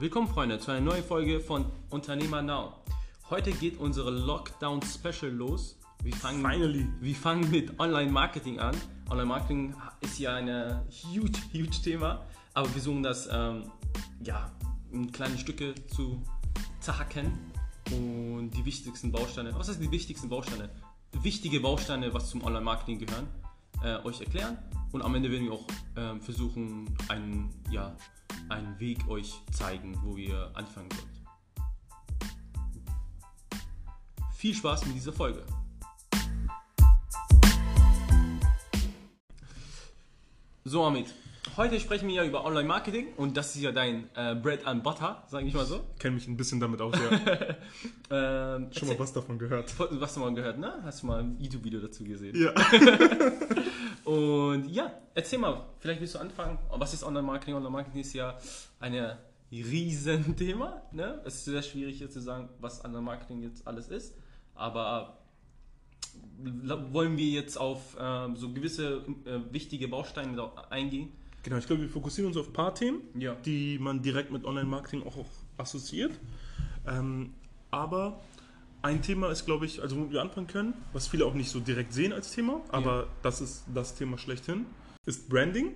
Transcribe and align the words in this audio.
Willkommen, 0.00 0.28
Freunde, 0.28 0.60
zu 0.60 0.70
einer 0.70 0.80
neuen 0.80 1.02
Folge 1.02 1.40
von 1.40 1.66
Unternehmer 1.90 2.40
Now. 2.40 2.74
Heute 3.30 3.50
geht 3.50 3.78
unsere 3.78 4.12
Lockdown 4.12 4.80
Special 4.80 5.32
los. 5.32 5.76
Wir 6.04 6.14
fangen, 6.14 6.40
Finally. 6.40 6.86
wir 7.00 7.16
fangen 7.16 7.50
mit 7.50 7.80
Online-Marketing 7.80 8.60
an. 8.60 8.76
Online-Marketing 9.10 9.74
ist 10.00 10.20
ja 10.20 10.36
ein 10.36 10.48
huge, 10.88 11.40
huge 11.52 11.82
Thema, 11.82 12.24
aber 12.54 12.68
wir 12.68 12.74
versuchen 12.74 13.02
das 13.02 13.28
ähm, 13.32 13.72
ja, 14.22 14.52
in 14.92 15.10
kleine 15.10 15.36
Stücke 15.36 15.74
zu 15.88 16.22
zerhacken 16.78 17.32
und 17.90 18.52
die 18.52 18.64
wichtigsten 18.64 19.10
Bausteine, 19.10 19.52
was 19.56 19.68
heißt 19.68 19.82
die 19.82 19.90
wichtigsten 19.90 20.28
Bausteine? 20.28 20.70
Wichtige 21.22 21.58
Bausteine, 21.58 22.14
was 22.14 22.30
zum 22.30 22.44
Online-Marketing 22.44 23.00
gehören, 23.00 23.26
äh, 23.82 23.96
euch 24.06 24.20
erklären 24.20 24.58
und 24.92 25.02
am 25.02 25.12
Ende 25.16 25.28
werden 25.28 25.46
wir 25.46 25.54
auch 25.54 25.66
ähm, 25.96 26.20
versuchen, 26.20 26.96
einen, 27.08 27.50
ja, 27.68 27.96
einen 28.50 28.78
Weg 28.78 29.06
euch 29.08 29.40
zeigen, 29.52 29.98
wo 30.02 30.16
ihr 30.16 30.50
anfangen 30.54 30.88
sollt. 30.90 31.18
Viel 34.34 34.54
Spaß 34.54 34.86
mit 34.86 34.94
dieser 34.94 35.12
Folge. 35.12 35.44
So, 40.64 40.84
Amit. 40.84 41.14
Heute 41.56 41.80
sprechen 41.80 42.08
wir 42.08 42.16
ja 42.16 42.24
über 42.24 42.44
Online-Marketing 42.44 43.14
und 43.16 43.36
das 43.36 43.54
ist 43.54 43.62
ja 43.62 43.72
dein 43.72 44.08
äh, 44.14 44.34
Bread 44.34 44.66
and 44.66 44.82
Butter, 44.82 45.22
sage 45.28 45.46
ich 45.46 45.54
mal 45.54 45.64
so. 45.64 45.80
Kenne 45.98 46.14
mich 46.16 46.28
ein 46.28 46.36
bisschen 46.36 46.60
damit 46.60 46.80
aus, 46.80 46.94
ja. 48.10 48.54
Ähm, 48.56 48.72
Schon 48.72 48.88
mal 48.88 48.98
was 48.98 49.12
davon 49.12 49.38
gehört. 49.38 49.74
was 49.78 50.16
mal 50.16 50.32
gehört, 50.34 50.58
ne? 50.58 50.74
Hast 50.84 51.02
du 51.02 51.06
mal 51.08 51.20
ein 51.20 51.36
YouTube-Video 51.40 51.80
dazu 51.80 52.04
gesehen? 52.04 52.36
Ja. 52.36 52.52
Und 54.10 54.68
ja, 54.68 54.92
erzähl 55.14 55.38
mal, 55.38 55.66
vielleicht 55.80 56.00
willst 56.00 56.14
du 56.14 56.18
anfangen. 56.18 56.58
Was 56.70 56.94
ist 56.94 57.02
Online-Marketing? 57.04 57.54
Online-Marketing 57.54 58.00
ist 58.00 58.12
ja 58.14 58.38
ein 58.80 58.94
Riesenthema. 59.50 60.82
Ne? 60.92 61.20
Es 61.24 61.36
ist 61.36 61.44
sehr 61.46 61.62
schwierig 61.62 62.00
jetzt 62.00 62.14
zu 62.14 62.20
sagen, 62.20 62.48
was 62.60 62.84
Online-Marketing 62.84 63.42
jetzt 63.42 63.66
alles 63.66 63.88
ist. 63.88 64.14
Aber 64.54 65.18
wollen 66.38 67.16
wir 67.16 67.26
jetzt 67.26 67.58
auf 67.58 67.96
ähm, 68.00 68.36
so 68.36 68.52
gewisse 68.52 69.04
äh, 69.24 69.40
wichtige 69.52 69.88
Bausteine 69.88 70.50
eingehen? 70.70 71.12
Genau, 71.42 71.56
ich 71.56 71.66
glaube, 71.66 71.82
wir 71.82 71.88
fokussieren 71.88 72.28
uns 72.28 72.36
auf 72.36 72.48
ein 72.48 72.52
paar 72.52 72.74
Themen, 72.74 73.00
Ja. 73.18 73.34
die 73.36 73.78
man 73.78 74.02
direkt 74.02 74.30
mit 74.30 74.44
Online-Marketing 74.44 75.02
auch, 75.04 75.16
auch 75.16 75.28
assoziiert. 75.56 76.12
Ähm, 76.86 77.34
aber 77.70 78.20
ein 78.82 79.02
Thema 79.02 79.30
ist, 79.30 79.44
glaube 79.44 79.66
ich, 79.66 79.80
also 79.82 79.96
wo 79.98 80.10
wir 80.10 80.20
anfangen 80.22 80.46
können, 80.46 80.74
was 80.92 81.08
viele 81.08 81.26
auch 81.26 81.34
nicht 81.34 81.50
so 81.50 81.60
direkt 81.60 81.92
sehen 81.92 82.12
als 82.12 82.32
Thema, 82.32 82.60
aber 82.70 83.08
das 83.22 83.40
ist 83.40 83.64
das 83.74 83.94
Thema 83.94 84.18
schlechthin, 84.18 84.66
ist 85.06 85.28
Branding, 85.28 85.74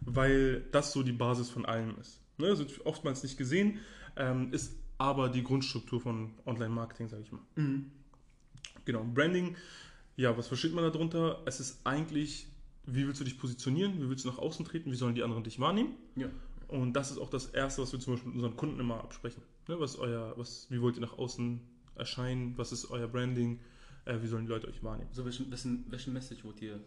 weil 0.00 0.62
das 0.72 0.92
so 0.92 1.02
die 1.02 1.12
Basis 1.12 1.50
von 1.50 1.64
allem 1.66 1.96
ist. 2.00 2.20
Ne, 2.38 2.48
das 2.48 2.58
wird 2.58 2.84
oftmals 2.86 3.22
nicht 3.22 3.36
gesehen, 3.38 3.78
ähm, 4.16 4.52
ist 4.52 4.74
aber 4.98 5.28
die 5.28 5.42
Grundstruktur 5.42 6.00
von 6.00 6.32
Online-Marketing, 6.46 7.08
sage 7.08 7.22
ich 7.22 7.32
mal. 7.32 7.40
Genau, 8.84 9.04
Branding, 9.04 9.56
ja, 10.16 10.36
was 10.36 10.48
versteht 10.48 10.74
man 10.74 10.84
darunter? 10.84 11.40
Es 11.46 11.58
ist 11.60 11.80
eigentlich, 11.84 12.46
wie 12.86 13.06
willst 13.06 13.20
du 13.20 13.24
dich 13.24 13.38
positionieren, 13.38 14.00
wie 14.00 14.08
willst 14.08 14.24
du 14.24 14.28
nach 14.28 14.38
außen 14.38 14.64
treten, 14.64 14.90
wie 14.90 14.96
sollen 14.96 15.14
die 15.14 15.22
anderen 15.22 15.44
dich 15.44 15.58
wahrnehmen? 15.60 15.94
Ja. 16.16 16.28
Und 16.68 16.94
das 16.94 17.10
ist 17.10 17.18
auch 17.18 17.30
das 17.30 17.46
Erste, 17.46 17.82
was 17.82 17.92
wir 17.92 18.00
zum 18.00 18.14
Beispiel 18.14 18.32
mit 18.32 18.36
unseren 18.36 18.56
Kunden 18.56 18.80
immer 18.80 18.98
absprechen. 18.98 19.42
Ne, 19.68 19.78
was 19.78 19.94
ist 19.94 20.00
euer, 20.00 20.34
was, 20.36 20.66
wie 20.70 20.80
wollt 20.80 20.96
ihr 20.96 21.02
nach 21.02 21.18
außen 21.18 21.60
erscheinen? 21.94 22.56
Was 22.56 22.72
ist 22.72 22.90
euer 22.90 23.06
Branding? 23.06 23.60
Äh, 24.04 24.20
wie 24.22 24.26
sollen 24.26 24.44
die 24.44 24.50
Leute 24.50 24.68
euch 24.68 24.82
wahrnehmen? 24.82 25.08
So, 25.12 25.24
welchen, 25.24 25.50
welchen, 25.50 25.90
welchen 25.90 26.12
Message 26.12 26.44
wollt 26.44 26.60
ihr 26.60 26.80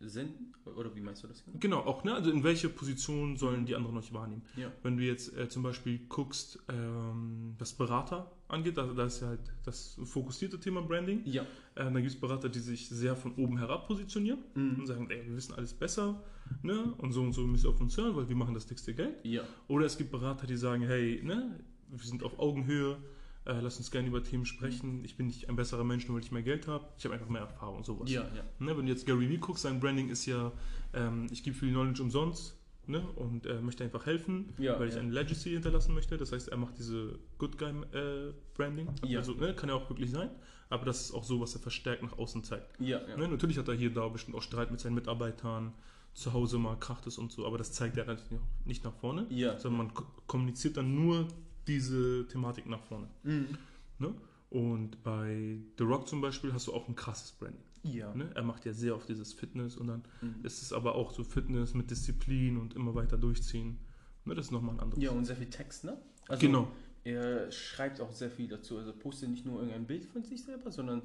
senden? 0.00 0.54
Oder 0.64 0.94
wie 0.94 1.00
meinst 1.00 1.22
du 1.22 1.28
das? 1.28 1.44
Genau, 1.54 1.80
auch, 1.80 2.04
ne, 2.04 2.14
also 2.14 2.30
in 2.30 2.42
welche 2.42 2.68
Position 2.68 3.36
sollen 3.36 3.66
die 3.66 3.74
anderen 3.74 3.96
euch 3.98 4.12
wahrnehmen? 4.12 4.42
Ja. 4.56 4.72
Wenn 4.82 4.96
du 4.96 5.04
jetzt 5.04 5.36
äh, 5.36 5.48
zum 5.48 5.62
Beispiel 5.62 6.00
guckst, 6.08 6.58
ähm, 6.68 7.54
was 7.58 7.72
Berater 7.74 8.30
angeht, 8.52 8.76
da, 8.76 8.86
da 8.86 9.04
ist 9.06 9.20
ja 9.20 9.28
halt 9.28 9.40
das 9.64 9.98
fokussierte 10.04 10.58
Thema 10.60 10.82
Branding. 10.82 11.22
Ja. 11.24 11.42
Äh, 11.42 11.46
dann 11.84 11.94
gibt 11.96 12.08
es 12.08 12.20
Berater, 12.20 12.48
die 12.48 12.58
sich 12.58 12.88
sehr 12.88 13.16
von 13.16 13.34
oben 13.36 13.58
herab 13.58 13.86
positionieren 13.86 14.40
Mhm. 14.54 14.80
und 14.80 14.86
sagen, 14.86 15.08
ey, 15.10 15.24
wir 15.26 15.36
wissen 15.36 15.54
alles 15.54 15.72
besser 15.74 16.22
ne? 16.62 16.92
und 16.98 17.12
so 17.12 17.22
und 17.22 17.32
so 17.32 17.46
müsst 17.46 17.64
ihr 17.64 17.70
auf 17.70 17.80
uns 17.80 17.96
hören, 17.96 18.14
weil 18.16 18.28
wir 18.28 18.36
machen 18.36 18.54
das 18.54 18.66
dickste 18.66 18.94
Geld. 18.94 19.24
Ja. 19.24 19.42
Oder 19.68 19.86
es 19.86 19.96
gibt 19.96 20.10
Berater, 20.10 20.46
die 20.46 20.56
sagen, 20.56 20.82
hey, 20.82 21.20
ne, 21.24 21.58
wir 21.88 21.98
sind 21.98 22.22
auf 22.22 22.38
Augenhöhe, 22.38 22.98
äh, 23.46 23.58
lass 23.60 23.78
uns 23.78 23.90
gerne 23.90 24.08
über 24.08 24.22
Themen 24.22 24.44
sprechen. 24.46 25.04
Ich 25.04 25.16
bin 25.16 25.26
nicht 25.26 25.48
ein 25.48 25.56
besserer 25.56 25.82
Mensch, 25.84 26.06
nur 26.06 26.16
weil 26.16 26.22
ich 26.24 26.30
mehr 26.30 26.42
Geld 26.42 26.66
habe. 26.68 26.86
Ich 26.98 27.04
habe 27.04 27.14
einfach 27.14 27.28
mehr 27.28 27.40
Erfahrung, 27.42 27.84
sowas. 27.84 28.10
Ja, 28.10 28.22
ja. 28.34 28.42
Ne, 28.58 28.76
wenn 28.76 28.84
du 28.86 28.92
jetzt 28.92 29.06
Gary 29.06 29.28
Vee 29.30 29.38
guckst, 29.38 29.62
sein 29.62 29.80
Branding 29.80 30.08
ist 30.10 30.26
ja, 30.26 30.52
ähm, 30.92 31.26
ich 31.30 31.42
gebe 31.42 31.56
viel 31.56 31.70
Knowledge 31.70 32.02
umsonst 32.02 32.56
ne, 32.86 33.00
und 33.16 33.46
äh, 33.46 33.60
möchte 33.60 33.84
einfach 33.84 34.06
helfen, 34.06 34.52
Ja, 34.58 34.78
weil 34.78 34.88
ich 34.88 34.94
ja. 34.94 35.00
eine 35.00 35.10
Legacy 35.12 35.50
hinterlassen 35.50 35.94
möchte. 35.94 36.16
Das 36.16 36.32
heißt, 36.32 36.48
er 36.48 36.56
macht 36.56 36.78
diese 36.78 37.18
Good 37.38 37.58
Guy 37.58 37.70
äh, 37.92 38.32
Branding. 38.54 38.88
Ja. 39.04 39.18
Also, 39.20 39.34
ne, 39.34 39.54
kann 39.54 39.68
ja 39.68 39.74
auch 39.76 39.88
wirklich 39.88 40.10
sein, 40.10 40.30
aber 40.68 40.84
das 40.84 41.00
ist 41.02 41.12
auch 41.12 41.24
so, 41.24 41.40
was 41.40 41.54
er 41.54 41.60
verstärkt 41.60 42.02
nach 42.02 42.18
außen 42.18 42.42
zeigt. 42.44 42.80
Ne, 43.16 43.28
natürlich 43.28 43.58
hat 43.58 43.68
er 43.68 43.74
hier 43.74 43.92
da 43.92 44.08
bestimmt 44.08 44.36
auch 44.36 44.42
Streit 44.42 44.70
mit 44.70 44.80
seinen 44.80 44.94
Mitarbeitern, 44.94 45.72
zu 46.12 46.32
Hause 46.32 46.58
mal 46.58 46.74
kracht 46.76 47.06
es 47.06 47.18
und 47.18 47.30
so, 47.30 47.46
aber 47.46 47.56
das 47.56 47.72
zeigt 47.72 47.96
er 47.96 48.04
natürlich 48.04 48.40
nicht 48.64 48.82
nach 48.82 48.92
vorne, 48.94 49.26
sondern 49.58 49.86
man 49.86 49.94
ko- 49.94 50.06
kommuniziert 50.26 50.76
dann 50.76 50.92
nur 50.96 51.28
diese 51.68 52.26
Thematik 52.26 52.66
nach 52.66 52.82
vorne. 52.82 53.06
Mhm. 53.22 53.56
Ne? 54.00 54.14
Und 54.50 55.00
bei 55.04 55.58
The 55.78 55.84
Rock 55.84 56.08
zum 56.08 56.20
Beispiel 56.20 56.52
hast 56.52 56.66
du 56.66 56.74
auch 56.74 56.88
ein 56.88 56.96
krasses 56.96 57.30
Branding. 57.30 57.62
Ja. 57.82 58.14
Ne? 58.14 58.30
Er 58.34 58.42
macht 58.42 58.66
ja 58.66 58.72
sehr 58.72 58.94
auf 58.94 59.06
dieses 59.06 59.32
Fitness 59.32 59.76
und 59.76 59.86
dann 59.88 60.02
Mhm. 60.20 60.36
ist 60.44 60.62
es 60.62 60.72
aber 60.72 60.94
auch 60.94 61.12
so 61.12 61.24
Fitness 61.24 61.74
mit 61.74 61.90
Disziplin 61.90 62.56
und 62.58 62.74
immer 62.74 62.94
weiter 62.94 63.16
durchziehen. 63.16 63.78
Ne? 64.24 64.34
Das 64.34 64.46
ist 64.46 64.50
nochmal 64.52 64.74
ein 64.76 64.80
anderes. 64.80 65.02
Ja, 65.02 65.10
und 65.10 65.24
sehr 65.24 65.36
viel 65.36 65.48
Text, 65.50 65.84
ne? 65.84 65.96
Also, 66.28 66.46
Genau. 66.46 66.70
Er 67.02 67.50
schreibt 67.50 67.98
auch 68.02 68.12
sehr 68.12 68.30
viel 68.30 68.46
dazu. 68.48 68.76
Also 68.76 68.92
postet 68.92 69.30
nicht 69.30 69.46
nur 69.46 69.56
irgendein 69.60 69.86
Bild 69.86 70.04
von 70.04 70.22
sich 70.22 70.44
selber, 70.44 70.70
sondern 70.70 71.00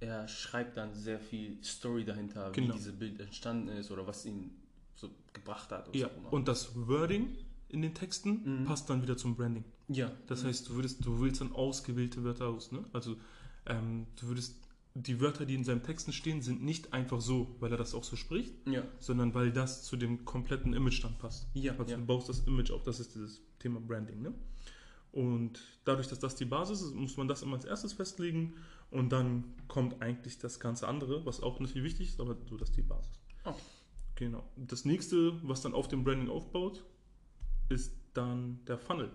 er 0.00 0.26
schreibt 0.26 0.76
dann 0.76 0.92
sehr 0.92 1.20
viel 1.20 1.62
Story 1.62 2.04
dahinter, 2.04 2.50
Genau. 2.50 2.74
wie 2.74 2.78
dieses 2.78 2.92
Bild 2.98 3.20
entstanden 3.20 3.68
ist 3.68 3.92
oder 3.92 4.04
was 4.08 4.26
ihn 4.26 4.50
so 4.96 5.08
gebracht 5.32 5.70
hat. 5.70 5.94
Ja. 5.94 6.08
so 6.08 6.14
immer. 6.18 6.32
Und 6.32 6.48
das 6.48 6.74
Wording 6.88 7.28
in 7.68 7.82
den 7.82 7.94
Texten 7.94 8.62
Mhm. 8.62 8.64
passt 8.64 8.90
dann 8.90 9.02
wieder 9.02 9.16
zum 9.16 9.36
Branding. 9.36 9.64
ja. 9.88 10.10
Das 10.26 10.42
heißt, 10.44 10.68
du 10.68 10.74
würdest, 10.74 11.04
du 11.06 11.22
wählst 11.22 11.40
dann 11.40 11.52
ausgewählte 11.52 12.24
Wörter 12.24 12.48
aus. 12.48 12.72
Ne? 12.72 12.84
Also 12.92 13.16
ähm, 13.66 14.06
du 14.20 14.26
würdest 14.26 14.56
die 14.98 15.20
Wörter, 15.20 15.44
die 15.44 15.54
in 15.54 15.64
seinen 15.64 15.82
Texten 15.82 16.12
stehen, 16.12 16.40
sind 16.40 16.62
nicht 16.62 16.94
einfach 16.94 17.20
so, 17.20 17.54
weil 17.60 17.70
er 17.70 17.76
das 17.76 17.94
auch 17.94 18.04
so 18.04 18.16
spricht, 18.16 18.54
ja. 18.66 18.82
sondern 18.98 19.34
weil 19.34 19.52
das 19.52 19.84
zu 19.84 19.96
dem 19.96 20.24
kompletten 20.24 20.72
Image 20.72 21.04
dann 21.04 21.18
passt. 21.18 21.48
Ja, 21.52 21.72
Also 21.72 21.92
ja. 21.92 21.98
du 21.98 22.06
baust 22.06 22.30
das 22.30 22.40
Image 22.46 22.70
auf, 22.70 22.82
das 22.82 22.98
ist 22.98 23.14
dieses 23.14 23.42
Thema 23.58 23.78
Branding. 23.78 24.22
Ne? 24.22 24.32
Und 25.12 25.60
dadurch, 25.84 26.08
dass 26.08 26.18
das 26.18 26.34
die 26.36 26.46
Basis 26.46 26.80
ist, 26.80 26.94
muss 26.94 27.16
man 27.18 27.28
das 27.28 27.42
immer 27.42 27.56
als 27.56 27.66
erstes 27.66 27.92
festlegen 27.92 28.54
und 28.90 29.10
dann 29.10 29.44
kommt 29.68 30.00
eigentlich 30.00 30.38
das 30.38 30.60
ganze 30.60 30.88
andere, 30.88 31.26
was 31.26 31.42
auch 31.42 31.60
natürlich 31.60 31.84
wichtig 31.84 32.08
ist, 32.08 32.20
aber 32.20 32.36
so 32.48 32.56
das 32.56 32.70
ist 32.70 32.76
die 32.76 32.82
Basis. 32.82 33.20
Okay. 33.44 33.60
Genau. 34.14 34.44
Das 34.56 34.86
nächste, 34.86 35.38
was 35.46 35.60
dann 35.60 35.74
auf 35.74 35.88
dem 35.88 36.04
Branding 36.04 36.30
aufbaut, 36.30 36.84
ist 37.68 37.94
dann 38.14 38.64
der 38.64 38.78
Funnel. 38.78 39.10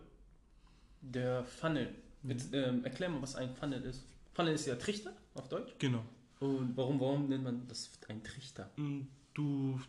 Der 1.02 1.44
Funnel. 1.44 1.96
Jetzt 2.22 2.54
ähm, 2.54 2.86
erklär 2.86 3.10
mal, 3.10 3.20
was 3.22 3.36
ein 3.36 3.56
Funnel 3.56 3.82
ist. 3.82 4.06
Funnel 4.42 4.56
ist 4.56 4.66
ja 4.66 4.76
Trichter 4.76 5.14
auf 5.36 5.48
Deutsch. 5.50 5.74
Genau. 5.80 6.04
Und 6.40 6.76
warum, 6.76 7.00
warum 7.00 7.28
nennt 7.30 7.44
man 7.44 7.68
das 7.68 7.92
ein 8.08 8.24
Trichter? 8.24 8.70
Mm, 8.78 9.02
Du 9.34 9.80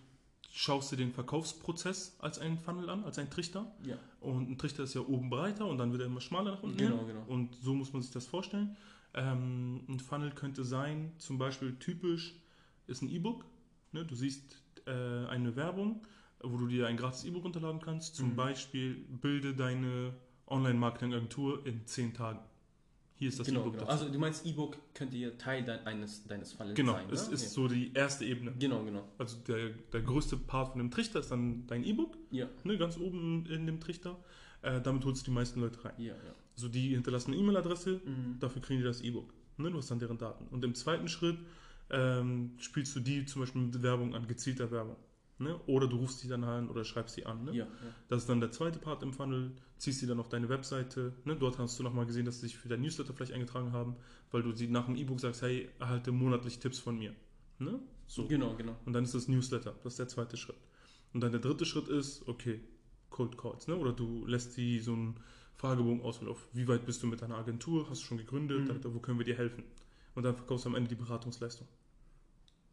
schaust 0.52 0.92
dir 0.92 0.96
den 0.96 1.12
Verkaufsprozess 1.12 2.14
als 2.20 2.38
einen 2.38 2.58
Funnel 2.58 2.88
an, 2.90 3.04
als 3.04 3.18
einen 3.18 3.30
Trichter. 3.30 3.72
Ja. 3.84 3.96
Und 4.20 4.50
ein 4.50 4.58
Trichter 4.58 4.84
ist 4.84 4.94
ja 4.94 5.00
oben 5.00 5.30
breiter 5.30 5.66
und 5.66 5.78
dann 5.78 5.90
wird 5.92 6.02
er 6.02 6.06
immer 6.06 6.20
schmaler 6.20 6.52
nach 6.52 6.62
unten. 6.62 6.76
Genau, 6.76 6.98
hin. 6.98 7.06
genau. 7.08 7.24
Und 7.26 7.54
so 7.56 7.74
muss 7.74 7.92
man 7.92 8.02
sich 8.02 8.10
das 8.12 8.26
vorstellen. 8.26 8.76
Ähm, 9.14 9.82
ein 9.88 9.98
Funnel 9.98 10.30
könnte 10.32 10.62
sein, 10.64 11.12
zum 11.18 11.38
Beispiel 11.38 11.74
typisch 11.78 12.34
ist 12.86 13.02
ein 13.02 13.08
E-Book. 13.10 13.44
Ne? 13.92 14.04
Du 14.04 14.14
siehst 14.14 14.62
äh, 14.86 14.90
eine 15.26 15.56
Werbung, 15.56 16.02
wo 16.42 16.56
du 16.56 16.66
dir 16.68 16.86
ein 16.86 16.96
gratis 16.96 17.24
E-Book 17.24 17.44
runterladen 17.44 17.80
kannst. 17.80 18.14
Zum 18.16 18.30
Mhm. 18.32 18.36
Beispiel 18.36 18.94
bilde 19.20 19.54
deine 19.54 20.14
Online-Marketing-Agentur 20.46 21.66
in 21.66 21.86
10 21.86 22.14
Tagen. 22.14 22.40
Hier 23.22 23.28
ist 23.28 23.38
das 23.38 23.46
genau, 23.46 23.60
E-Book 23.60 23.74
genau. 23.74 23.86
Also 23.86 24.08
du 24.08 24.18
meinst 24.18 24.44
E-Book 24.44 24.76
könnte 24.94 25.16
ja 25.16 25.30
Teil 25.38 25.62
dein, 25.62 25.86
eines, 25.86 26.24
deines 26.24 26.54
Funnels 26.54 26.74
Genau, 26.74 26.94
sein. 26.94 27.06
es 27.12 27.28
ne? 27.28 27.34
ist 27.34 27.52
so 27.52 27.68
die 27.68 27.92
erste 27.94 28.24
Ebene. 28.24 28.52
Genau, 28.58 28.82
genau. 28.82 29.04
Also 29.16 29.36
der, 29.46 29.68
der 29.92 30.00
größte 30.00 30.36
Part 30.36 30.70
von 30.72 30.78
dem 30.80 30.90
Trichter 30.90 31.20
ist 31.20 31.30
dann 31.30 31.64
dein 31.68 31.84
E-Book, 31.84 32.18
Ja. 32.32 32.48
ne, 32.64 32.76
ganz 32.76 32.96
oben 32.98 33.46
in 33.46 33.64
dem 33.66 33.78
Trichter. 33.78 34.18
Äh, 34.62 34.80
damit 34.80 35.04
holst 35.04 35.22
du 35.22 35.30
die 35.30 35.34
meisten 35.36 35.60
Leute 35.60 35.84
rein. 35.84 35.92
Ja, 35.98 36.14
ja. 36.14 36.34
Also 36.56 36.68
die 36.68 36.88
hinterlassen 36.94 37.30
eine 37.32 37.40
E-Mail-Adresse, 37.40 38.00
Mhm. 38.04 38.40
dafür 38.40 38.60
kriegen 38.60 38.80
die 38.80 38.84
das 38.86 39.00
E-Book. 39.02 39.32
Ne, 39.56 39.70
du 39.70 39.78
hast 39.78 39.88
dann 39.92 40.00
deren 40.00 40.18
Daten. 40.18 40.48
Und 40.50 40.64
im 40.64 40.74
zweiten 40.74 41.06
Schritt 41.06 41.38
ähm, 41.90 42.56
spielst 42.58 42.96
du 42.96 43.00
die 43.00 43.24
zum 43.24 43.42
Beispiel 43.42 43.62
mit 43.62 43.80
Werbung 43.84 44.16
an, 44.16 44.26
gezielter 44.26 44.68
Werbung. 44.72 44.96
Ne? 45.42 45.60
Oder 45.66 45.86
du 45.88 45.96
rufst 45.96 46.22
die 46.22 46.28
dann 46.28 46.44
an 46.44 46.68
oder 46.68 46.84
schreibst 46.84 47.16
die 47.16 47.26
an. 47.26 47.44
Ne? 47.44 47.52
Ja, 47.52 47.64
ja. 47.64 47.70
Das 48.08 48.22
ist 48.22 48.28
dann 48.28 48.40
der 48.40 48.50
zweite 48.52 48.78
Part 48.78 49.02
im 49.02 49.12
Funnel. 49.12 49.52
Ziehst 49.78 50.00
sie 50.00 50.06
dann 50.06 50.20
auf 50.20 50.28
deine 50.28 50.48
Webseite. 50.48 51.12
Ne? 51.24 51.36
Dort 51.36 51.58
hast 51.58 51.78
du 51.78 51.82
nochmal 51.82 52.06
gesehen, 52.06 52.24
dass 52.24 52.36
sie 52.36 52.46
sich 52.48 52.56
für 52.56 52.68
dein 52.68 52.80
Newsletter 52.80 53.12
vielleicht 53.12 53.32
eingetragen 53.32 53.72
haben, 53.72 53.96
weil 54.30 54.42
du 54.42 54.52
sie 54.52 54.68
nach 54.68 54.86
dem 54.86 54.96
E-Book 54.96 55.20
sagst, 55.20 55.42
hey, 55.42 55.68
erhalte 55.78 56.12
monatlich 56.12 56.58
Tipps 56.58 56.78
von 56.78 56.98
mir. 56.98 57.14
Ne? 57.58 57.78
So. 58.06 58.26
Genau, 58.28 58.54
genau. 58.56 58.76
Und 58.84 58.92
dann 58.92 59.04
ist 59.04 59.14
das 59.14 59.28
Newsletter. 59.28 59.74
Das 59.82 59.94
ist 59.94 59.98
der 59.98 60.08
zweite 60.08 60.36
Schritt. 60.36 60.56
Und 61.12 61.20
dann 61.22 61.32
der 61.32 61.40
dritte 61.40 61.64
Schritt 61.64 61.88
ist, 61.88 62.26
okay, 62.28 62.60
Cold 63.10 63.36
Calls. 63.36 63.68
Ne? 63.68 63.76
Oder 63.76 63.92
du 63.92 64.24
lässt 64.26 64.56
die 64.56 64.80
so 64.80 64.94
ein 64.94 65.16
Fragebogen 65.56 66.02
ausfüllen 66.02 66.32
auf, 66.32 66.48
wie 66.52 66.66
weit 66.66 66.86
bist 66.86 67.02
du 67.02 67.06
mit 67.06 67.22
deiner 67.22 67.36
Agentur, 67.36 67.88
hast 67.88 68.02
du 68.02 68.06
schon 68.06 68.18
gegründet, 68.18 68.68
Mhm. 68.68 68.94
wo 68.94 68.98
können 69.00 69.18
wir 69.18 69.24
dir 69.26 69.36
helfen? 69.36 69.64
Und 70.14 70.24
dann 70.24 70.34
verkaufst 70.34 70.64
du 70.64 70.70
am 70.70 70.74
Ende 70.74 70.88
die 70.88 70.94
Beratungsleistung. 70.96 71.68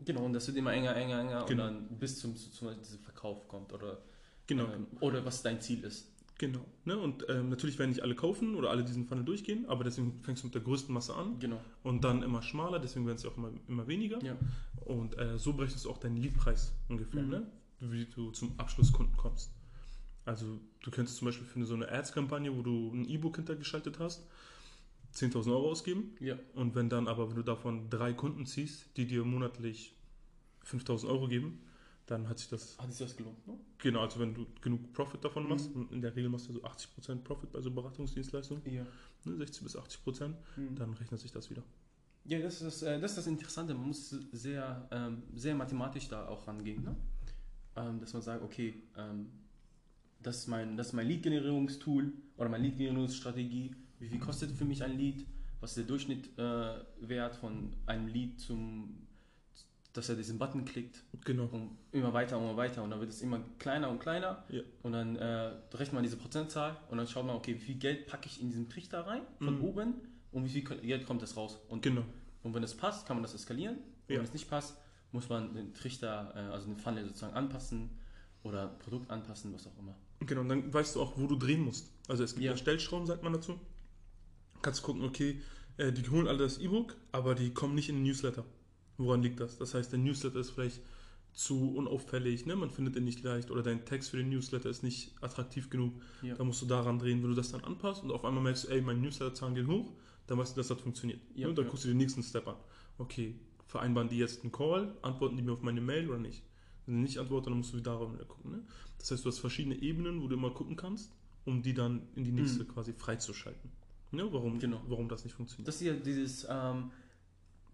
Genau, 0.06 0.24
und 0.26 0.34
das 0.34 0.48
wird 0.48 0.58
immer 0.58 0.72
enger, 0.74 0.96
enger, 0.96 1.20
enger 1.20 1.46
Genau. 1.46 1.68
und 1.68 1.74
dann 1.90 2.00
bis 2.00 2.20
zum, 2.20 2.36
zum 2.36 2.70
Verkauf 3.04 3.48
kommt 3.48 3.74
oder, 3.74 3.98
Genau, 4.48 4.66
ähm, 4.66 4.88
oder 5.02 5.24
was 5.26 5.42
dein 5.44 5.60
Ziel 5.62 5.84
ist. 5.84 6.08
genau. 6.38 6.64
Ne? 6.86 6.98
Und 6.98 7.26
ähm, 7.30 7.50
natürlich 7.50 7.78
werden 7.78 7.90
nicht 7.92 8.02
alle 8.02 8.16
kaufen 8.16 8.56
oder 8.56 8.70
alle 8.70 8.84
diesen 8.86 9.06
Funnel 9.06 9.26
durchgehen, 9.26 9.66
aber 9.68 9.84
deswegen 9.84 10.22
fängst 10.24 10.44
du 10.44 10.48
mit 10.48 10.56
der 10.56 10.62
größten 10.62 10.94
Masse 10.94 11.14
an 11.16 11.38
Genau. 11.40 11.60
und 11.84 12.04
dann 12.04 12.24
immer 12.24 12.42
schmaler, 12.42 12.80
deswegen 12.80 13.06
werden 13.06 13.18
es 13.18 13.24
ja 13.24 13.30
auch 13.30 13.38
immer, 13.38 13.52
immer 13.68 13.88
weniger. 13.88 14.24
Ja. 14.24 14.36
Und 14.86 15.18
äh, 15.20 15.38
so 15.38 15.54
berechnest 15.54 15.84
du 15.86 15.90
auch 15.92 15.98
deinen 15.98 16.18
Leadpreis 16.18 16.72
ungefähr, 16.88 17.22
Mhm. 17.22 17.30
ne? 17.30 17.48
wie 17.82 18.06
du 18.06 18.32
zum 18.32 18.54
Abschlusskunden 18.58 19.16
kommst. 19.18 19.52
Also 20.26 20.60
du 20.84 20.92
könntest 20.92 21.18
zum 21.18 21.26
Beispiel 21.28 21.46
für 21.48 21.66
so 21.66 21.74
eine 21.76 21.90
Ads-Kampagne, 21.92 22.56
wo 22.56 22.62
du 22.62 22.92
ein 22.94 23.06
E-Book 23.06 23.36
hintergeschaltet 23.38 24.00
hast, 24.00 24.26
10.000 25.14 25.52
Euro 25.52 25.72
ausgeben. 25.72 26.16
Ja. 26.20 26.38
Und 26.54 26.76
wenn 26.76 26.90
dann 26.90 27.08
aber, 27.08 27.30
wenn 27.30 27.36
du 27.36 27.44
davon 27.44 27.90
drei 27.90 28.14
Kunden 28.14 28.46
ziehst, 28.46 28.96
die 28.98 29.06
dir 29.06 29.24
monatlich 29.26 29.96
5.000 30.66 31.08
Euro 31.08 31.28
geben, 31.28 31.62
dann 32.06 32.28
hat 32.28 32.40
sich 32.40 32.50
das, 32.50 32.78
Hat 32.80 32.92
sich 32.92 33.06
das 33.08 33.16
gelohnt, 33.18 33.46
ne? 33.48 33.54
genau, 33.78 34.02
also 34.02 34.20
wenn 34.20 34.34
du 34.34 34.46
genug 34.62 34.94
Profit 34.94 35.24
davon 35.24 35.44
Mhm. 35.44 35.50
machst, 35.50 35.70
und 35.76 35.92
in 35.92 36.02
der 36.02 36.16
Regel 36.16 36.30
machst 36.30 36.50
du 36.50 36.54
so 36.54 36.64
80% 36.64 37.24
Profit 37.24 37.52
bei 37.52 37.62
so 37.62 37.70
Beratungsdienstleistungen, 37.70 38.64
Ja. 38.66 38.84
ne, 39.26 39.38
60 39.38 39.64
bis 39.64 39.76
80%, 39.76 40.36
Mhm. 40.58 40.76
dann 40.76 40.94
rechnet 40.94 41.20
sich 41.20 41.32
das 41.32 41.50
wieder. 41.52 41.62
Ja, 42.26 42.40
das 42.40 42.56
ist, 42.56 42.64
das, 42.64 42.82
äh, 42.84 43.00
das 43.00 43.12
ist 43.12 43.18
das 43.18 43.28
Interessante. 43.28 43.74
Man 43.76 43.88
muss 43.88 44.10
sehr, 44.32 44.88
ähm, 44.92 45.24
sehr 45.36 45.56
mathematisch 45.56 46.08
da 46.10 46.28
auch 46.28 46.48
rangehen. 46.48 46.84
Ne? 46.84 46.96
Ähm, 47.76 48.00
dass 48.00 48.14
man 48.14 48.22
sagt, 48.22 48.44
okay, 48.44 48.82
ähm, 48.98 49.30
das 50.22 50.40
ist 50.40 50.48
mein, 50.48 50.76
das 50.78 50.88
ist 50.88 50.94
mein 50.94 51.08
Lead-Generierungstool 51.08 52.12
oder 52.38 52.50
meine 52.50 52.64
Lead-Generierungsstrategie. 52.66 53.76
Wie 54.00 54.08
viel 54.08 54.20
kostet 54.20 54.52
für 54.52 54.66
mich 54.66 54.84
ein 54.84 54.98
Lead? 54.98 55.26
Was 55.62 55.72
ist 55.72 55.78
der 55.78 55.84
Durchschnittwert 55.86 57.34
äh, 57.34 57.38
von 57.40 57.74
einem 57.86 58.08
Lead 58.08 58.40
zum, 58.40 59.08
dass 59.94 60.08
er 60.10 60.16
diesen 60.16 60.38
Button 60.40 60.64
klickt 60.66 61.04
Genau. 61.26 61.46
und 61.52 61.78
immer 61.92 62.14
weiter 62.14 62.38
und 62.38 62.44
immer 62.46 62.56
weiter 62.58 62.82
und 62.84 62.92
dann 62.92 63.00
wird 63.02 63.10
es 63.10 63.22
immer 63.22 63.42
kleiner 63.58 63.90
und 63.90 64.00
kleiner 64.00 64.44
Ja. 64.50 64.62
und 64.84 64.94
dann 64.94 65.16
äh, 65.18 65.52
rechnet 65.74 65.94
man 65.94 66.04
diese 66.04 66.16
Prozentzahl 66.18 66.78
und 66.90 66.98
dann 66.98 67.08
schaut 67.08 67.26
man, 67.26 67.36
okay, 67.36 67.56
wie 67.56 67.60
viel 67.60 67.76
Geld 67.76 68.08
packe 68.08 68.28
ich 68.28 68.42
in 68.42 68.48
diesen 68.50 68.70
Trichter 68.70 69.06
rein 69.06 69.22
von 69.40 69.58
Mhm. 69.58 69.64
oben 69.66 69.94
und 70.32 70.46
wie 70.46 70.50
viel 70.50 70.62
Geld 70.64 71.06
kommt 71.06 71.22
das 71.22 71.36
raus 71.36 71.58
und 71.68 71.82
Genau. 71.82 72.04
und 72.44 72.54
wenn 72.54 72.64
es 72.64 72.76
passt, 72.76 73.06
kann 73.06 73.18
man 73.18 73.24
das 73.24 73.34
eskalieren. 73.34 73.78
Ja. 74.08 74.18
wenn 74.18 74.24
es 74.26 74.34
nicht 74.34 74.50
passt, 74.50 74.76
muss 75.12 75.28
man 75.30 75.54
den 75.54 75.74
Trichter, 75.74 76.32
äh, 76.36 76.40
also 76.54 76.66
den 76.68 76.78
Funnel 76.78 77.06
sozusagen 77.06 77.34
anpassen 77.36 77.90
oder 78.44 78.68
Produkt 78.68 79.12
anpassen, 79.12 79.54
was 79.54 79.68
auch 79.68 79.78
immer. 79.78 79.94
Genau, 80.22 80.42
und 80.42 80.50
dann 80.50 80.74
weißt 80.74 80.96
du 80.96 81.02
auch, 81.02 81.18
wo 81.18 81.28
du 81.28 81.36
drehen 81.36 81.62
musst. 81.62 81.92
Also 82.08 82.24
es 82.24 82.34
gibt 82.34 82.46
ja, 82.46 82.56
Stellschrauben, 82.58 83.06
sagt 83.06 83.22
man 83.24 83.34
dazu. 83.34 83.60
Kannst 84.62 84.84
gucken, 84.84 85.04
okay, 85.04 85.42
äh, 85.78 85.92
die 85.92 86.08
holen 86.10 86.28
alle 86.28 86.40
das 86.40 86.58
E-Book, 86.58 86.96
aber 87.12 87.36
die 87.36 87.52
kommen 87.54 87.76
nicht 87.76 87.90
in 87.90 87.96
den 87.96 88.04
Newsletter. 88.04 88.46
Woran 88.98 89.22
liegt 89.22 89.40
das? 89.40 89.58
Das 89.58 89.74
heißt, 89.74 89.92
der 89.92 90.00
Newsletter 90.00 90.40
ist 90.40 90.52
vielleicht 90.52 90.82
zu 91.32 91.74
unauffällig, 91.76 92.46
ne? 92.46 92.56
man 92.56 92.70
findet 92.70 92.96
ihn 92.96 93.06
nicht 93.06 93.24
leicht 93.24 93.52
oder 93.52 93.62
dein 93.64 93.86
Text 93.86 94.10
für 94.10 94.18
den 94.18 94.30
Newsletter 94.30 94.70
ist 94.70 94.84
nicht 94.84 95.14
attraktiv 95.22 95.70
genug. 95.70 95.94
Ja. 96.22 96.36
Da 96.36 96.44
musst 96.44 96.62
du 96.62 96.66
daran 96.66 97.00
drehen, 97.00 97.22
wenn 97.22 97.30
du 97.30 97.36
das 97.36 97.52
dann 97.52 97.64
anpasst 97.64 98.04
und 98.04 98.12
auf 98.12 98.26
einmal 98.26 98.44
merkst 98.44 98.66
du, 98.66 98.68
ey, 98.70 98.82
meine 98.82 99.00
Newsletter-Zahlen 99.00 99.56
gehen 99.56 99.68
hoch, 99.68 99.94
dann 100.28 100.38
weißt 100.38 100.56
du, 100.56 100.60
dass 100.60 100.68
das 100.68 100.82
funktioniert. 100.82 101.22
Ja, 101.36 101.48
ne? 101.48 101.54
Dann 101.54 101.66
ja. 101.66 101.70
guckst 101.72 101.86
du 101.86 101.90
den 101.90 101.98
nächsten 101.98 102.24
Step 102.24 102.48
an. 102.48 102.56
Okay, 102.98 103.36
vereinbaren 103.68 104.10
die 104.10 104.18
jetzt 104.18 104.42
einen 104.42 104.52
Call, 104.52 104.96
antworten 105.02 105.38
die 105.38 105.44
mir 105.44 105.54
auf 105.54 105.62
meine 105.62 105.82
Mail 105.82 106.10
oder 106.10 106.20
nicht? 106.20 106.44
Wenn 106.86 106.96
sie 106.96 107.02
nicht 107.02 107.18
antworten, 107.20 107.52
dann 107.52 107.58
musst 107.58 107.74
du 107.74 107.78
wieder 107.78 107.92
darauf 107.92 108.12
gucken. 108.28 108.52
Ne? 108.52 108.64
Das 108.98 109.12
heißt, 109.12 109.24
du 109.24 109.30
hast 109.30 109.40
verschiedene 109.40 109.76
Ebenen, 109.76 110.22
wo 110.22 110.28
du 110.28 110.36
immer 110.36 110.50
gucken 110.50 110.76
kannst, 110.76 111.12
um 111.46 111.62
die 111.62 111.74
dann 111.74 112.02
in 112.16 112.24
die 112.26 112.32
nächste 112.32 112.64
Mhm. 112.64 112.68
quasi 112.70 112.94
freizuschalten. 112.94 113.72
Ne? 114.12 114.28
Warum, 114.32 114.60
Genau. 114.60 114.82
warum 114.88 115.08
das 115.08 115.24
nicht 115.24 115.34
funktioniert. 115.34 115.68
Das 115.68 115.76
ist 115.76 115.82
ja 115.82 115.94
dieses 115.94 116.48
ähm, 116.50 116.92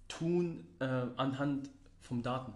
Tun 0.07 0.65
äh, 0.79 0.85
anhand 0.85 1.69
vom 2.01 2.21
Daten. 2.21 2.53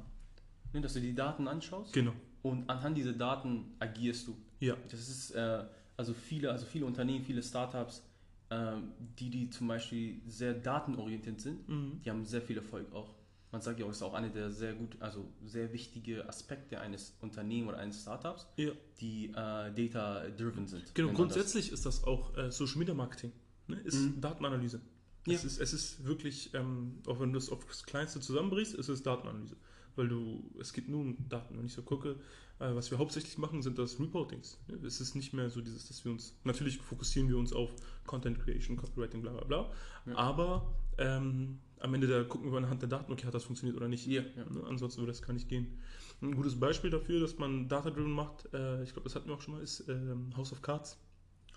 Ne, 0.73 0.81
dass 0.81 0.93
du 0.93 1.01
die 1.01 1.15
Daten 1.15 1.47
anschaust 1.47 1.93
genau. 1.93 2.13
und 2.43 2.69
anhand 2.69 2.95
dieser 2.95 3.13
Daten 3.13 3.73
agierst 3.79 4.27
du. 4.27 4.37
Ja, 4.59 4.75
Das 4.89 4.99
ist 4.99 5.31
äh, 5.31 5.65
also 5.97 6.13
viele, 6.13 6.51
also 6.51 6.65
viele 6.65 6.85
Unternehmen, 6.85 7.25
viele 7.25 7.41
Startups, 7.41 8.03
ähm, 8.51 8.91
die, 9.17 9.29
die 9.29 9.49
zum 9.49 9.67
Beispiel 9.67 10.21
sehr 10.27 10.53
datenorientiert 10.53 11.41
sind, 11.41 11.67
mhm. 11.67 12.01
die 12.03 12.09
haben 12.09 12.23
sehr 12.25 12.41
viel 12.41 12.57
Erfolg 12.57 12.93
auch. 12.93 13.15
Man 13.51 13.61
sagt 13.61 13.79
ja 13.79 13.85
auch, 13.85 13.89
es 13.89 13.97
ist 13.97 14.03
auch 14.03 14.13
eine 14.13 14.29
der 14.29 14.51
sehr 14.51 14.73
gut, 14.73 14.95
also 14.99 15.25
sehr 15.43 15.73
wichtige 15.73 16.29
Aspekte 16.29 16.79
eines 16.79 17.17
Unternehmens 17.19 17.69
oder 17.69 17.79
eines 17.79 18.01
Startups, 18.01 18.47
ja. 18.57 18.71
die 19.01 19.25
äh, 19.29 19.31
data-driven 19.33 20.67
sind. 20.67 20.93
Genau, 20.93 21.07
man 21.07 21.15
das. 21.15 21.33
grundsätzlich 21.33 21.71
ist 21.71 21.85
das 21.85 22.03
auch 22.03 22.37
äh, 22.37 22.51
Social 22.51 22.77
Media 22.77 22.93
Marketing. 22.93 23.31
Ne? 23.69 23.79
Ist 23.83 23.95
Mhm. 23.99 24.21
Datenanalyse. 24.21 24.81
Ja. 25.27 25.33
Es, 25.35 25.43
ist, 25.43 25.59
es 25.59 25.73
ist 25.73 26.05
wirklich, 26.05 26.53
ähm, 26.53 26.99
auch 27.07 27.19
wenn 27.19 27.31
du 27.33 27.39
das 27.39 27.49
aufs 27.49 27.83
Kleinste 27.83 28.19
zusammenbrichst, 28.19 28.73
ist 28.73 28.89
es 28.89 29.03
Datenanalyse. 29.03 29.55
Weil 29.95 30.07
du, 30.07 30.49
es 30.59 30.71
geht 30.73 30.87
nur 30.87 31.01
um 31.01 31.17
Daten. 31.29 31.57
Wenn 31.57 31.65
ich 31.65 31.73
so 31.73 31.81
gucke, 31.81 32.11
äh, 32.59 32.73
was 32.73 32.89
wir 32.89 32.97
hauptsächlich 32.97 33.37
machen, 33.37 33.61
sind 33.61 33.77
das 33.77 33.99
Reportings. 33.99 34.57
Ja, 34.69 34.75
Es 34.85 35.01
ist 35.01 35.15
nicht 35.15 35.33
mehr 35.33 35.49
so 35.49 35.61
dieses, 35.61 35.87
dass 35.87 36.05
wir 36.05 36.11
uns, 36.11 36.35
natürlich 36.45 36.77
fokussieren 36.77 37.27
wir 37.27 37.37
uns 37.37 37.51
auf 37.53 37.71
Content 38.05 38.39
Creation, 38.39 38.77
Copywriting, 38.77 39.21
bla 39.21 39.31
bla 39.33 39.43
bla. 39.43 39.71
Ja. 40.05 40.15
Aber 40.15 40.73
ähm, 40.97 41.59
am 41.79 41.93
Ende 41.93 42.07
da 42.07 42.23
gucken 42.23 42.51
wir 42.51 42.57
anhand 42.57 42.81
der 42.81 42.89
Daten, 42.89 43.11
okay, 43.11 43.25
hat 43.25 43.33
das 43.33 43.43
funktioniert 43.43 43.75
oder 43.77 43.87
nicht. 43.89 44.05
Ja, 44.07 44.21
ja. 44.21 44.45
Ne? 44.49 44.63
Ansonsten 44.67 45.01
würde 45.01 45.11
das 45.11 45.21
gar 45.21 45.33
nicht 45.33 45.49
gehen. 45.49 45.79
Ein 46.21 46.35
gutes 46.35 46.57
Beispiel 46.59 46.89
dafür, 46.89 47.19
dass 47.19 47.37
man 47.37 47.67
Data-Driven 47.67 48.11
macht, 48.11 48.53
äh, 48.53 48.83
ich 48.83 48.93
glaube, 48.93 49.05
das 49.05 49.15
hatten 49.15 49.27
wir 49.27 49.35
auch 49.35 49.41
schon 49.41 49.55
mal, 49.55 49.63
ist 49.63 49.87
ähm, 49.89 50.35
House 50.37 50.51
of 50.53 50.61
Cards. 50.61 50.97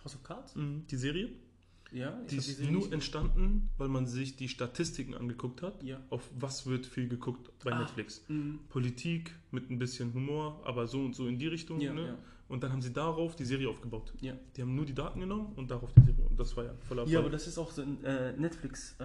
House 0.05 0.14
of 0.17 0.23
Cards? 0.25 0.55
Mhm, 0.56 0.87
Die 0.88 0.97
Serie. 0.97 1.31
Ja, 1.92 2.10
Die 2.30 2.36
ist 2.36 2.60
nur 2.62 2.90
entstanden, 2.92 3.68
weil 3.78 3.88
man 3.88 4.06
sich 4.06 4.36
die 4.36 4.48
Statistiken 4.48 5.14
angeguckt 5.14 5.62
hat, 5.62 5.82
Ja. 5.82 6.00
auf 6.10 6.28
was 6.38 6.66
wird 6.66 6.86
viel 6.86 7.08
geguckt 7.08 7.50
bei 7.64 7.72
Ah. 7.72 7.80
Netflix. 7.80 8.24
Mhm. 8.28 8.60
Politik 8.68 9.34
mit 9.50 9.70
ein 9.70 9.78
bisschen 9.78 10.12
Humor, 10.14 10.60
aber 10.64 10.86
so 10.86 11.00
und 11.00 11.14
so 11.14 11.26
in 11.26 11.38
die 11.38 11.48
Richtung. 11.48 11.80
Ja, 11.80 11.92
ne? 11.92 12.06
ja. 12.06 12.18
Und 12.48 12.62
dann 12.62 12.72
haben 12.72 12.82
sie 12.82 12.92
darauf 12.92 13.34
die 13.36 13.44
Serie 13.44 13.68
aufgebaut. 13.68 14.12
Ja. 14.20 14.34
Die 14.56 14.62
haben 14.62 14.74
nur 14.74 14.84
die 14.84 14.94
Daten 14.94 15.20
genommen 15.20 15.52
und 15.56 15.70
darauf 15.70 15.92
die 15.94 16.02
Serie. 16.02 16.26
Und 16.26 16.38
das 16.38 16.56
war 16.56 16.64
ja 16.64 16.74
voller 16.80 17.06
ja, 17.06 17.18
aber 17.18 17.30
das 17.30 17.46
ist 17.46 17.56
auch 17.58 17.70
so, 17.70 17.82
äh, 17.82 18.32
Netflix 18.36 18.94
äh, 18.98 19.04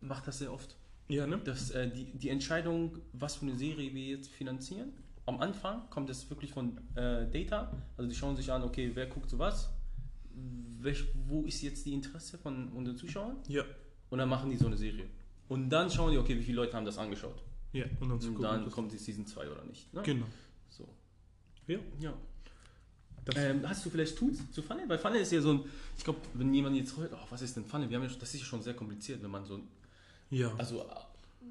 macht 0.00 0.26
das 0.26 0.38
sehr 0.38 0.52
oft. 0.52 0.76
Ja, 1.08 1.26
ne? 1.26 1.38
dass 1.38 1.70
äh, 1.72 1.90
die, 1.90 2.04
die 2.16 2.28
Entscheidung, 2.28 2.98
was 3.12 3.36
für 3.36 3.46
eine 3.46 3.56
Serie 3.56 3.92
wir 3.94 4.04
jetzt 4.04 4.30
finanzieren, 4.30 4.92
am 5.26 5.40
Anfang 5.40 5.88
kommt 5.90 6.10
es 6.10 6.28
wirklich 6.30 6.52
von 6.52 6.78
äh, 6.96 7.28
Data. 7.30 7.72
Also 7.96 8.08
die 8.10 8.16
schauen 8.16 8.36
sich 8.36 8.50
an, 8.50 8.62
okay, 8.62 8.90
wer 8.94 9.06
guckt 9.06 9.30
sowas, 9.30 9.70
Welch, 10.80 11.04
wo 11.26 11.42
ist 11.44 11.60
jetzt 11.62 11.84
die 11.86 11.92
Interesse 11.92 12.38
von 12.38 12.68
unseren 12.68 12.96
Zuschauern 12.96 13.36
Ja. 13.48 13.64
und 14.10 14.18
dann 14.18 14.28
machen 14.28 14.50
die 14.50 14.56
so 14.56 14.66
eine 14.66 14.76
Serie. 14.76 15.06
Und 15.48 15.68
dann 15.70 15.90
schauen 15.90 16.12
die, 16.12 16.18
okay, 16.18 16.36
wie 16.38 16.42
viele 16.42 16.56
Leute 16.56 16.76
haben 16.76 16.84
das 16.86 16.96
angeschaut. 16.98 17.42
Ja, 17.72 17.84
und 18.00 18.08
dann 18.08 18.12
Und 18.12 18.20
gucken. 18.20 18.42
dann 18.42 18.70
kommt 18.70 18.92
die 18.92 18.98
Season 18.98 19.26
2 19.26 19.50
oder 19.50 19.64
nicht. 19.64 19.92
Ne? 19.92 20.02
Genau. 20.02 20.26
So. 20.68 20.88
Ja. 21.66 21.78
Ja. 22.00 22.14
Ähm, 23.36 23.68
hast 23.68 23.84
du 23.84 23.90
vielleicht 23.90 24.16
Tools 24.16 24.38
zu 24.50 24.62
Funnel? 24.62 24.88
Weil 24.88 24.98
Funnel 24.98 25.20
ist 25.20 25.30
ja 25.30 25.40
so 25.40 25.52
ein, 25.52 25.60
ich 25.96 26.02
glaube, 26.02 26.18
wenn 26.34 26.52
jemand 26.52 26.74
jetzt 26.76 26.96
hört, 26.96 27.12
oh, 27.12 27.26
was 27.28 27.42
ist 27.42 27.54
denn 27.56 27.64
Funnel? 27.64 27.88
Wir 27.88 27.98
haben 27.98 28.04
ja, 28.04 28.10
das 28.18 28.34
ist 28.34 28.40
ja 28.40 28.46
schon 28.46 28.62
sehr 28.62 28.74
kompliziert, 28.74 29.22
wenn 29.22 29.30
man 29.30 29.44
so, 29.44 29.60
ja. 30.30 30.52
also 30.56 30.80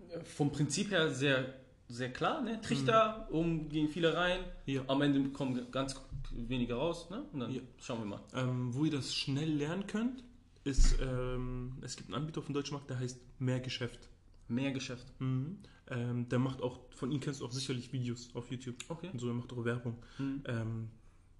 äh, 0.09 0.19
vom 0.25 0.51
Prinzip 0.51 0.91
her 0.91 1.09
sehr, 1.13 1.53
sehr 1.89 2.13
klar, 2.13 2.41
ne? 2.41 2.61
Trichter, 2.61 3.27
um 3.31 3.67
gehen 3.67 3.89
viele 3.89 4.13
rein, 4.15 4.39
ja. 4.65 4.83
am 4.87 5.01
Ende 5.01 5.29
kommen 5.31 5.69
ganz 5.71 5.99
wenige 6.31 6.75
raus, 6.75 7.09
ne? 7.09 7.23
Und 7.33 7.39
dann 7.41 7.51
Ja. 7.51 7.61
schauen 7.81 7.99
wir 7.99 8.05
mal. 8.05 8.21
Ähm, 8.33 8.73
wo 8.73 8.85
ihr 8.85 8.91
das 8.91 9.13
schnell 9.13 9.49
lernen 9.51 9.87
könnt, 9.87 10.23
ist, 10.63 10.97
ähm, 11.01 11.73
es 11.81 11.95
gibt 11.97 12.09
einen 12.09 12.15
Anbieter 12.21 12.39
auf 12.39 12.45
dem 12.45 12.53
deutschen 12.53 12.75
Markt, 12.75 12.89
der 12.89 12.99
heißt 12.99 13.19
Mehrgeschäft. 13.39 14.07
Mehr 14.47 14.71
Geschäft. 14.71 15.05
Mhm. 15.19 15.57
Ähm, 15.87 16.29
der 16.29 16.39
macht 16.39 16.61
auch, 16.61 16.79
von 16.91 17.11
ihm 17.11 17.19
kennst 17.19 17.41
du 17.41 17.45
auch 17.45 17.51
sicherlich 17.51 17.91
Videos 17.91 18.29
auf 18.35 18.49
YouTube. 18.51 18.75
Okay. 18.87 19.09
Und 19.11 19.19
so, 19.19 19.27
er 19.27 19.33
macht 19.33 19.51
auch 19.53 19.63
Werbung. 19.65 19.95
Mhm. 20.19 20.43
Ähm, 20.45 20.89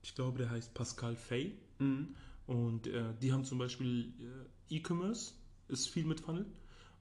ich 0.02 0.16
glaube, 0.16 0.40
der 0.40 0.50
heißt 0.50 0.74
Pascal 0.74 1.16
Fay. 1.16 1.56
Mhm. 1.80 2.16
Und 2.48 2.88
äh, 2.88 3.14
die 3.22 3.32
haben 3.32 3.46
zum 3.46 3.60
Beispiel 3.60 4.14
äh, 4.70 4.76
E-Commerce, 4.76 5.34
ist 5.68 5.88
viel 5.90 6.06
mit 6.06 6.20
Funnel. 6.22 6.46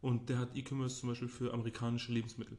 Und 0.02 0.28
der 0.28 0.38
hat 0.38 0.54
E-Commerce 0.56 1.00
zum 1.00 1.08
Beispiel 1.08 1.28
für 1.28 1.52
amerikanische 1.54 2.12
Lebensmittel. 2.12 2.58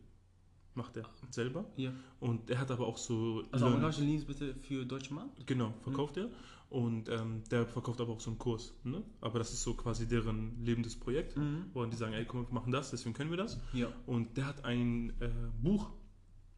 Macht 0.75 0.95
er 0.97 1.09
selber. 1.31 1.65
Ja. 1.77 1.91
Und 2.19 2.49
der 2.49 2.59
hat 2.59 2.71
aber 2.71 2.88
auch 2.88 2.97
so. 2.97 3.43
Also 3.51 3.65
amerikanische 3.65 4.01
Lebensmittel 4.03 4.53
für 4.55 4.85
deutsche 4.85 5.13
Markt? 5.13 5.45
Genau, 5.47 5.73
verkauft 5.81 6.17
er. 6.17 6.29
Und 6.69 7.09
ähm, 7.09 7.41
der 7.49 7.65
verkauft 7.65 7.99
aber 7.99 8.13
auch 8.13 8.19
so 8.19 8.29
einen 8.29 8.38
Kurs. 8.38 8.73
Ne? 8.83 9.03
Aber 9.21 9.39
das 9.39 9.51
ist 9.51 9.63
so 9.63 9.73
quasi 9.73 10.07
deren 10.07 10.63
lebendes 10.63 10.95
Projekt. 10.95 11.35
Mhm. 11.35 11.65
Wo 11.73 11.83
die 11.85 11.97
sagen, 11.97 12.13
ey, 12.13 12.25
komm, 12.25 12.47
wir 12.47 12.53
machen 12.53 12.71
das, 12.71 12.91
deswegen 12.91 13.15
können 13.15 13.31
wir 13.31 13.38
das. 13.38 13.59
Ja. 13.73 13.88
Und 14.05 14.38
der 14.38 14.45
hat 14.45 14.63
ein 14.65 15.09
äh, 15.19 15.29
Buch 15.61 15.89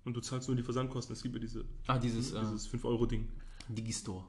und 0.03 0.13
du 0.15 0.19
zahlst 0.19 0.49
nur 0.49 0.57
die 0.57 0.63
Versandkosten. 0.63 1.13
Es 1.13 1.23
gibt 1.23 1.35
ja 1.35 1.39
diese, 1.39 1.63
Ah, 1.87 1.97
dieses, 1.97 2.33
dieses 2.33 2.69
5-Euro-Ding. 2.69 3.29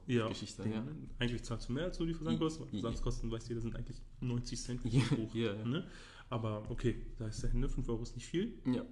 äh, 0.07 0.13
Ja, 0.13 0.29
ja. 0.71 0.83
Eigentlich 1.19 1.43
zahlst 1.43 1.67
du 1.67 1.73
mehr 1.73 1.83
als 1.85 1.99
nur 1.99 2.07
die 2.07 2.13
Versandkosten. 2.13 2.65
Ja. 2.71 2.79
Versandkosten, 2.79 3.29
weißt 3.31 3.49
du, 3.49 3.55
das 3.55 3.63
sind 3.63 3.75
eigentlich 3.75 4.01
90 4.21 4.61
Cent 4.61 4.83
pro 4.83 5.15
Buch. 5.17 5.35
ja, 5.35 5.53
ja. 5.53 5.65
Ne? 5.65 5.85
Aber 6.29 6.63
okay, 6.69 7.05
da 7.19 7.27
ist 7.27 7.43
der 7.43 7.51
Hände, 7.51 7.67
5 7.67 7.89
Euro 7.89 8.01
ist 8.03 8.15
nicht 8.15 8.25
viel. 8.27 8.53
Ja. 8.65 8.83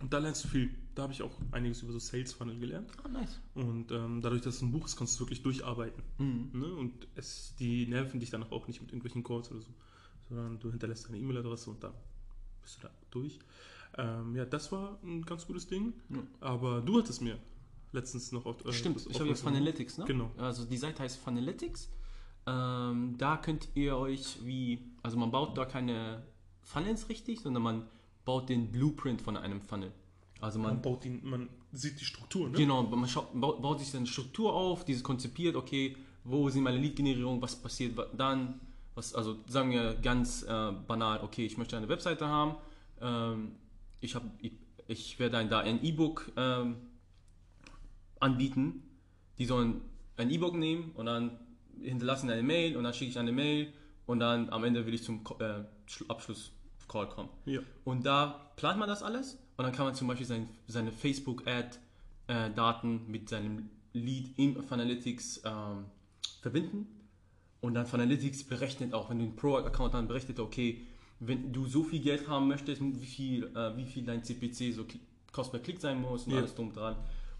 Und 0.00 0.12
da 0.12 0.18
lernst 0.18 0.44
du 0.44 0.48
viel. 0.48 0.70
Da 0.94 1.02
habe 1.02 1.12
ich 1.12 1.22
auch 1.22 1.32
einiges 1.52 1.82
über 1.82 1.92
so 1.92 1.98
Sales 1.98 2.32
Funnel 2.32 2.58
gelernt. 2.58 2.90
Ah, 3.04 3.08
nice. 3.08 3.38
Und 3.54 3.92
ähm, 3.92 4.20
dadurch, 4.22 4.42
dass 4.42 4.56
es 4.56 4.62
ein 4.62 4.72
Buch 4.72 4.86
ist, 4.86 4.96
kannst 4.96 5.18
du 5.18 5.24
wirklich 5.24 5.42
durcharbeiten. 5.42 6.02
Mhm. 6.18 6.50
Ne? 6.58 6.66
Und 6.74 7.06
es, 7.16 7.54
die 7.58 7.86
nerven 7.86 8.18
dich 8.18 8.30
danach 8.30 8.50
auch 8.50 8.66
nicht 8.66 8.80
mit 8.80 8.90
irgendwelchen 8.90 9.22
Calls 9.22 9.50
oder 9.50 9.60
so, 9.60 9.70
sondern 10.28 10.58
du 10.58 10.70
hinterlässt 10.70 11.06
deine 11.06 11.18
E-Mail-Adresse 11.18 11.70
und 11.70 11.82
dann 11.84 11.92
bist 12.62 12.78
du 12.78 12.82
da 12.82 12.90
durch. 13.10 13.38
Ähm, 13.98 14.36
ja, 14.36 14.44
das 14.44 14.72
war 14.72 14.98
ein 15.02 15.22
ganz 15.22 15.46
gutes 15.46 15.66
Ding. 15.66 15.92
Ja. 16.08 16.22
Aber 16.40 16.80
du 16.80 16.98
hattest 16.98 17.20
mir 17.22 17.38
letztens 17.92 18.32
noch 18.32 18.46
auf. 18.46 18.64
äh, 18.64 18.72
Stimmt, 18.72 19.06
ich 19.08 19.20
habe. 19.20 19.34
Funalytics, 19.34 19.98
ne? 19.98 20.04
Genau. 20.06 20.30
Also 20.38 20.64
die 20.64 20.76
Seite 20.76 21.02
heißt 21.02 21.18
Funalytics. 21.18 21.90
Ähm, 22.46 23.16
da 23.18 23.36
könnt 23.36 23.68
ihr 23.74 23.96
euch 23.96 24.38
wie, 24.44 24.78
also 25.02 25.18
man 25.18 25.30
baut 25.30 25.58
da 25.58 25.66
keine 25.66 26.22
Funnels 26.62 27.08
richtig, 27.08 27.40
sondern 27.40 27.62
man 27.62 27.88
baut 28.24 28.48
den 28.48 28.70
Blueprint 28.70 29.22
von 29.22 29.36
einem 29.36 29.60
Funnel. 29.60 29.92
Also 30.40 30.58
man 30.58 30.74
Man 30.74 30.82
baut 30.82 31.04
ihn, 31.04 31.20
man 31.22 31.48
sieht 31.72 32.00
die 32.00 32.04
Struktur, 32.04 32.48
ne? 32.48 32.56
Genau, 32.56 32.82
man 32.82 33.08
schaut, 33.08 33.28
baut, 33.38 33.60
baut 33.60 33.80
sich 33.80 33.94
eine 33.94 34.06
Struktur 34.06 34.52
auf, 34.54 34.84
diese 34.84 35.02
konzipiert, 35.02 35.56
okay, 35.56 35.96
wo 36.24 36.48
sind 36.50 36.62
meine 36.62 36.78
Lead-Generierung, 36.78 37.40
was 37.42 37.56
passiert 37.56 37.98
dann, 38.16 38.60
was, 38.94 39.14
also 39.14 39.38
sagen 39.46 39.70
wir 39.70 39.94
ganz 39.94 40.42
äh, 40.42 40.72
banal, 40.86 41.20
okay, 41.22 41.44
ich 41.46 41.56
möchte 41.58 41.76
eine 41.76 41.88
Webseite 41.88 42.26
haben, 42.26 42.56
ähm, 43.00 43.52
ich, 44.00 44.14
hab, 44.14 44.22
ich, 44.40 44.52
ich 44.88 45.18
werde 45.18 45.38
ein, 45.38 45.48
da 45.48 45.60
ein 45.60 45.82
E-Book 45.84 46.32
ähm, 46.36 46.76
anbieten, 48.18 48.82
die 49.38 49.46
sollen 49.46 49.80
ein 50.16 50.30
E-Book 50.30 50.54
nehmen 50.54 50.90
und 50.94 51.06
dann 51.06 51.38
hinterlassen 51.80 52.30
eine 52.30 52.42
Mail 52.42 52.76
und 52.76 52.84
dann 52.84 52.92
schicke 52.92 53.10
ich 53.10 53.18
eine 53.18 53.32
Mail 53.32 53.72
und 54.06 54.20
dann 54.20 54.50
am 54.50 54.64
Ende 54.64 54.84
will 54.86 54.94
ich 54.94 55.02
zum 55.02 55.20
äh, 55.38 55.64
Schlu- 55.88 56.08
Abschluss-Call 56.90 57.08
kommen. 57.08 57.28
Ja. 57.46 57.60
Und 57.84 58.04
da 58.06 58.50
plant 58.56 58.78
man 58.78 58.88
das 58.88 59.02
alles 59.02 59.38
und 59.56 59.64
dann 59.64 59.72
kann 59.72 59.86
man 59.86 59.94
zum 59.94 60.08
Beispiel 60.08 60.26
sein, 60.26 60.48
seine 60.66 60.92
Facebook-Ad-Daten 60.92 63.10
mit 63.10 63.28
seinem 63.28 63.70
Lead 63.92 64.38
im 64.38 64.62
Funalytics 64.62 65.42
ähm, 65.44 65.84
verbinden. 66.42 66.86
Und 67.60 67.74
dann 67.74 67.86
Funalytics 67.86 68.44
berechnet 68.44 68.94
auch, 68.94 69.10
wenn 69.10 69.18
du 69.18 69.24
einen 69.24 69.36
Pro-Account 69.36 69.94
dann 69.94 70.08
berechnet, 70.08 70.40
okay, 70.40 70.80
wenn 71.20 71.52
du 71.52 71.66
so 71.66 71.84
viel 71.84 72.00
Geld 72.00 72.26
haben 72.28 72.48
möchtest, 72.48 72.80
wie 72.80 73.06
viel, 73.06 73.44
äh, 73.54 73.76
wie 73.76 73.84
viel 73.84 74.04
dein 74.04 74.24
CPC 74.24 74.72
so 74.72 74.86
Kost 75.32 75.50
per 75.52 75.60
Klick 75.60 75.80
sein 75.80 76.00
muss 76.00 76.24
und 76.26 76.32
Ja. 76.32 76.38
alles 76.38 76.54
drum 76.54 76.72
dran. 76.72 76.96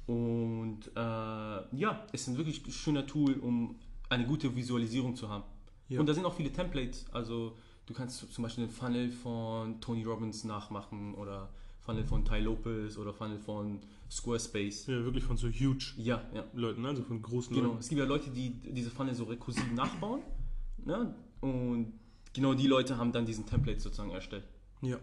Und 0.07 0.81
äh, 0.95 0.99
ja, 0.99 2.05
es 2.13 2.23
ist 2.23 2.29
ein 2.29 2.37
wirklich 2.37 2.63
schöner 2.75 3.07
Tool, 3.07 3.35
um 3.35 3.77
eine 4.11 4.27
gute 4.27 4.55
Visualisierung 4.55 5.17
zu 5.17 5.29
haben. 5.31 5.45
Ja. 5.89 6.01
Und 6.01 6.07
da 6.07 6.13
sind 6.15 6.25
auch 6.27 6.35
viele 6.35 6.53
Templates. 6.53 7.07
Also 7.13 7.57
du 7.91 7.95
kannst 7.97 8.33
zum 8.33 8.43
Beispiel 8.43 8.67
den 8.67 8.71
Funnel 8.71 9.11
von 9.11 9.81
Tony 9.81 10.05
Robbins 10.05 10.45
nachmachen 10.45 11.13
oder 11.17 11.49
Funnel 11.81 12.05
von 12.05 12.25
Ty 12.25 12.39
Lopez 12.39 12.97
oder 12.97 13.13
Funnel 13.13 13.39
von 13.41 13.81
Squarespace. 14.09 14.87
ja, 14.87 15.05
wirklich 15.05 15.25
von 15.25 15.37
so 15.37 15.49
huge 15.49 15.95
Ja, 15.97 16.23
ja. 16.33 16.45
Leuten, 16.55 16.87
also 16.87 17.03
von 17.03 17.21
großen 17.21 17.53
Genau. 17.55 17.69
Leuten. 17.71 17.81
Es 17.81 17.89
gibt 17.89 17.99
ja 17.99 18.05
Leute, 18.07 18.31
die 18.31 18.51
diese 18.51 18.91
Funnel 18.91 19.15
so 19.15 19.25
rekursiv 19.25 19.73
nachbauen. 19.73 20.23
Ne? 20.85 21.15
Und 21.41 21.93
genau 22.33 22.55
die 22.55 22.69
Leute 22.69 22.97
haben 22.97 23.11
dann 23.13 23.27
diesen 23.27 23.45
Template 23.45 23.81
sozusagen 23.81 24.11
erstellt. 24.13 24.45
Ja. 24.83 24.99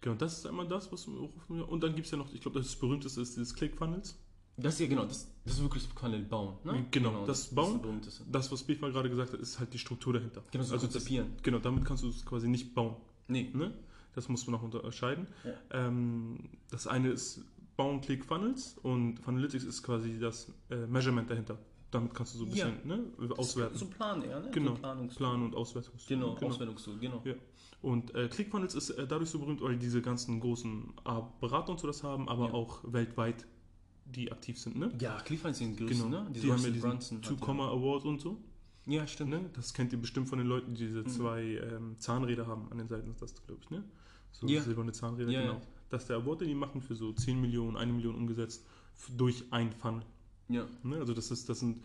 Genau, 0.00 0.14
das 0.14 0.38
ist 0.38 0.46
einmal 0.46 0.68
das, 0.68 0.92
was 0.92 1.08
wir 1.08 1.14
auch- 1.20 1.68
Und 1.68 1.82
dann 1.82 1.94
gibt 1.96 2.06
es 2.06 2.12
ja 2.12 2.18
noch, 2.18 2.32
ich 2.32 2.40
glaube, 2.40 2.60
das 2.60 2.76
berühmteste 2.76 3.20
ist 3.20 3.34
dieses 3.36 3.54
Click-Funnels. 3.54 4.16
Das 4.60 4.74
ist 4.74 4.80
ja 4.80 4.86
genau, 4.88 5.04
das, 5.04 5.30
das 5.44 5.54
ist 5.54 5.62
wirklich 5.62 5.84
Funnel 5.84 6.22
bauen. 6.24 6.56
Ne? 6.64 6.84
Genau, 6.90 7.24
das 7.24 7.40
ist 7.44 7.54
Bauen. 7.54 7.80
berühmteste. 7.80 8.24
Das, 8.30 8.50
was 8.50 8.62
Bifa 8.64 8.88
gerade 8.88 9.08
gesagt 9.08 9.32
hat, 9.32 9.40
ist 9.40 9.58
halt 9.60 9.72
die 9.72 9.78
Struktur 9.78 10.12
dahinter. 10.14 10.42
Genau, 10.50 10.64
so 10.64 10.74
also 10.74 10.86
das, 10.86 10.94
konzipieren. 10.96 11.28
genau, 11.42 11.58
damit 11.60 11.84
kannst 11.84 12.02
du 12.02 12.08
es 12.08 12.26
quasi 12.26 12.48
nicht 12.48 12.74
bauen. 12.74 12.96
Nee. 13.28 13.50
Ne? 13.54 13.72
Das 14.14 14.28
muss 14.28 14.46
man 14.46 14.60
noch 14.60 14.62
unterscheiden. 14.62 15.28
Ja. 15.44 15.52
Ähm, 15.86 16.50
das 16.70 16.86
eine 16.88 17.10
ist 17.10 17.44
Bauen 17.76 18.00
Click 18.00 18.24
Funnels 18.24 18.76
und 18.82 19.20
Funalytics 19.20 19.62
ist 19.64 19.82
quasi 19.84 20.18
das 20.18 20.52
äh, 20.70 20.86
Measurement 20.86 21.30
dahinter. 21.30 21.56
Damit 21.92 22.12
kannst 22.14 22.34
du 22.34 22.38
so 22.38 22.44
ein 22.44 22.50
Ja. 22.52 22.68
bisschen 22.68 22.86
ne, 22.88 23.32
auswerten. 23.38 23.78
So 23.78 23.86
Plan, 23.86 24.22
ja, 24.28 24.40
ne? 24.40 24.50
Genau, 24.50 24.74
So 24.74 25.16
Plan 25.16 25.42
und 25.42 25.54
Auswertungstool. 25.54 26.16
Genau, 26.18 26.36
Auswertungstool, 26.36 26.98
genau. 26.98 27.22
Ja. 27.24 27.34
Und 27.80 28.14
äh, 28.16 28.28
ClickFunnels 28.28 28.74
ist 28.74 28.90
äh, 28.90 29.06
dadurch 29.06 29.30
so 29.30 29.38
berühmt, 29.38 29.62
weil 29.62 29.76
diese 29.78 30.02
ganzen 30.02 30.40
großen 30.40 30.92
äh, 31.06 31.20
Berater 31.40 31.70
und 31.70 31.78
so 31.80 31.86
das 31.86 32.02
haben, 32.02 32.28
aber 32.28 32.48
Ja. 32.48 32.52
auch 32.54 32.80
weltweit 32.84 33.46
die 34.10 34.32
aktiv 34.32 34.58
sind. 34.58 34.76
Ne? 34.76 34.92
Ja, 35.00 35.18
ClickFunnels 35.20 35.58
sind 35.58 35.76
größten, 35.76 36.10
Genau. 36.10 36.24
ne? 36.24 36.30
Die 36.30 36.50
haben 36.50 36.62
ja 36.62 36.70
diesen 36.70 37.22
Two 37.22 37.36
Comma 37.36 37.68
Award 37.68 38.04
und 38.04 38.20
so. 38.20 38.38
Ja, 38.86 39.00
ja 39.00 39.06
stimmt. 39.06 39.30
Ne? 39.30 39.50
Das 39.52 39.74
kennt 39.74 39.92
ihr 39.92 40.00
bestimmt 40.00 40.28
von 40.28 40.38
den 40.38 40.46
Leuten, 40.48 40.74
die 40.74 40.86
diese 40.86 41.00
Mhm. 41.02 41.08
zwei 41.08 41.42
ähm, 41.42 41.96
Zahnräder 41.98 42.46
haben 42.46 42.70
an 42.70 42.78
den 42.78 42.88
Seiten, 42.88 43.10
ist 43.10 43.20
das, 43.22 43.34
glaube 43.46 43.60
ich, 43.62 43.70
ne? 43.70 43.84
So 44.32 44.46
Ja. 44.46 44.62
silberne 44.62 44.92
Zahnräder, 44.92 45.30
Ja, 45.30 45.40
genau. 45.42 45.52
ja. 45.54 45.62
Das 45.90 46.02
ist 46.02 46.08
der 46.08 46.16
Award, 46.18 46.42
den 46.42 46.48
die 46.48 46.54
machen 46.54 46.80
für 46.82 46.94
so 46.94 47.12
10 47.12 47.40
Millionen, 47.40 47.76
1 47.76 47.92
Million 47.92 48.14
umgesetzt 48.14 48.64
durch 49.16 49.44
ein 49.50 49.72
Funnel. 49.72 50.02
Ja. 50.48 50.66
Ne? 50.82 50.96
Also 50.96 51.14
das 51.14 51.30
ist, 51.30 51.48
das 51.48 51.60
sind 51.60 51.82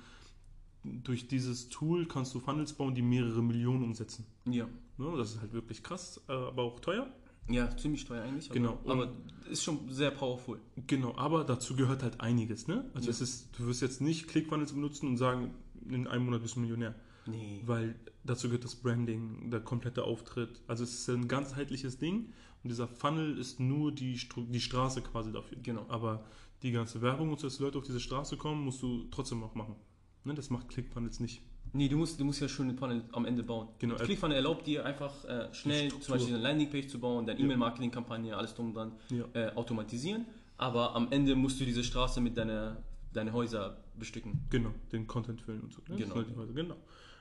durch 0.84 1.28
dieses 1.28 1.70
Tool 1.70 2.06
kannst 2.06 2.34
du 2.36 2.40
Funnels 2.42 2.74
bauen, 2.74 2.94
die 2.96 3.02
mehrere 3.02 3.42
Millionen 3.42 3.84
umsetzen. 3.84 4.26
Ja. 4.46 4.68
Ne? 4.98 5.14
Das 5.18 5.36
ist 5.36 5.42
halt 5.42 5.54
wirklich 5.54 5.82
krass, 5.84 6.22
äh, 6.28 6.34
aber 6.34 6.64
auch 6.64 6.80
teuer. 6.82 7.08
Ja, 7.50 7.76
ziemlich 7.78 8.06
teuer 8.06 8.24
eigentlich. 8.24 8.46
Aber, 8.50 8.54
Genau. 8.60 8.80
Aber 8.86 9.12
ist 9.50 9.64
schon 9.64 9.90
sehr 9.90 10.12
powerful. 10.12 10.60
Genau, 10.88 11.16
aber 11.18 11.44
dazu 11.44 11.76
gehört 11.76 12.02
halt 12.04 12.22
einiges, 12.22 12.68
ne? 12.68 12.90
Also 12.94 13.08
Ja. 13.08 13.12
es 13.12 13.22
ist, 13.22 13.50
du 13.60 13.68
wirst 13.68 13.82
jetzt 13.82 14.00
nicht 14.02 14.28
ClickFunnels 14.28 14.72
benutzen 14.74 15.08
und 15.08 15.18
sagen, 15.18 15.54
in 15.90 16.08
einem 16.08 16.26
Monat 16.26 16.42
bist 16.42 16.56
du 16.56 16.62
Millionär. 16.62 16.96
Nee. 17.26 17.62
Weil 17.66 17.96
dazu 18.24 18.48
gehört 18.48 18.64
das 18.64 18.76
Branding, 18.76 19.50
der 19.52 19.60
komplette 19.60 20.04
Auftritt. 20.06 20.62
Also 20.68 20.84
es 20.84 20.94
ist 20.94 21.10
ein 21.10 21.28
ganzheitliches 21.28 21.98
Ding 21.98 22.30
und 22.64 22.70
dieser 22.70 22.88
Funnel 22.88 23.38
ist 23.38 23.60
nur 23.60 23.92
die, 23.94 24.18
Stru- 24.18 24.50
die 24.50 24.62
Straße 24.62 25.02
quasi 25.02 25.32
dafür. 25.32 25.58
Genau. 25.62 25.86
Aber 25.90 26.26
die 26.62 26.72
ganze 26.72 27.02
Werbung 27.02 27.30
und 27.32 27.40
so, 27.40 27.48
dass 27.48 27.60
Leute 27.60 27.78
auf 27.78 27.84
diese 27.86 28.00
Straße 28.00 28.38
kommen, 28.38 28.64
musst 28.64 28.82
du 28.82 29.04
trotzdem 29.12 29.44
auch 29.44 29.54
machen. 29.56 29.76
Ne? 30.24 30.34
Das 30.34 30.50
macht 30.50 30.70
ClickFunnels 30.70 31.20
nicht. 31.20 31.42
Nee, 31.74 31.90
du 31.90 31.98
musst, 31.98 32.20
du 32.20 32.24
musst 32.26 32.40
ja 32.40 32.48
schon 32.48 32.70
einen 32.70 32.78
Funnel 32.78 33.04
am 33.12 33.26
Ende 33.26 33.42
bauen. 33.44 33.68
Genau. 33.80 33.96
ClickFunnel 33.96 34.38
erlaubt 34.38 34.68
dir 34.68 34.86
einfach 34.86 35.26
äh, 35.26 35.52
schnell 35.54 35.90
zum 35.90 36.14
Beispiel 36.14 36.36
eine 36.36 36.44
Landingpage 36.44 36.88
zu 36.88 37.00
bauen, 37.00 37.26
deine 37.26 37.40
Ja. 37.40 37.46
E-Mail-Marketing-Kampagne, 37.46 38.36
alles 38.38 38.54
drum 38.54 38.68
und 38.68 38.74
dran 38.76 38.92
Ja. 39.10 39.26
äh, 39.34 39.52
automatisieren. 39.56 40.26
Aber 40.58 40.96
am 40.96 41.12
Ende 41.12 41.36
musst 41.36 41.60
du 41.60 41.66
diese 41.66 41.84
Straße 41.84 42.22
mit 42.22 42.38
deiner 42.38 42.78
deine 43.14 43.32
Häuser 43.34 43.78
bestücken. 43.98 44.42
Genau, 44.50 44.72
den 44.92 45.08
Content 45.08 45.42
füllen 45.42 45.62
und 45.62 45.74
so. 45.74 45.82
Ne? 45.88 45.98
Genau. 45.98 46.22
Das 46.22 46.36
halt 46.36 46.56
genau. 46.56 46.76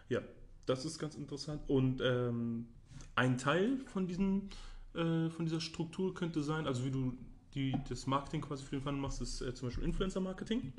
Ja, 0.09 0.21
das 0.67 0.85
ist 0.85 0.99
ganz 0.99 1.15
interessant. 1.15 1.63
Und 1.69 2.01
ähm, 2.03 2.67
ein 3.15 3.39
Teil 3.39 3.79
von, 3.87 4.07
diesen, 4.07 4.49
äh, 4.95 5.29
von 5.29 5.45
dieser 5.45 5.61
Struktur 5.61 6.15
könnte 6.15 6.43
sein, 6.43 6.67
also 6.67 6.85
wie 6.85 6.91
du 6.91 7.13
die, 7.55 7.75
das 7.89 8.07
Marketing 8.07 8.41
quasi 8.41 8.65
für 8.65 8.77
den 8.77 8.83
Funnel 8.83 9.01
machst, 9.01 9.21
ist 9.21 9.43
äh, 9.43 9.55
zum 9.55 9.69
Beispiel 9.69 9.85
Influencer-Marketing. 9.85 10.73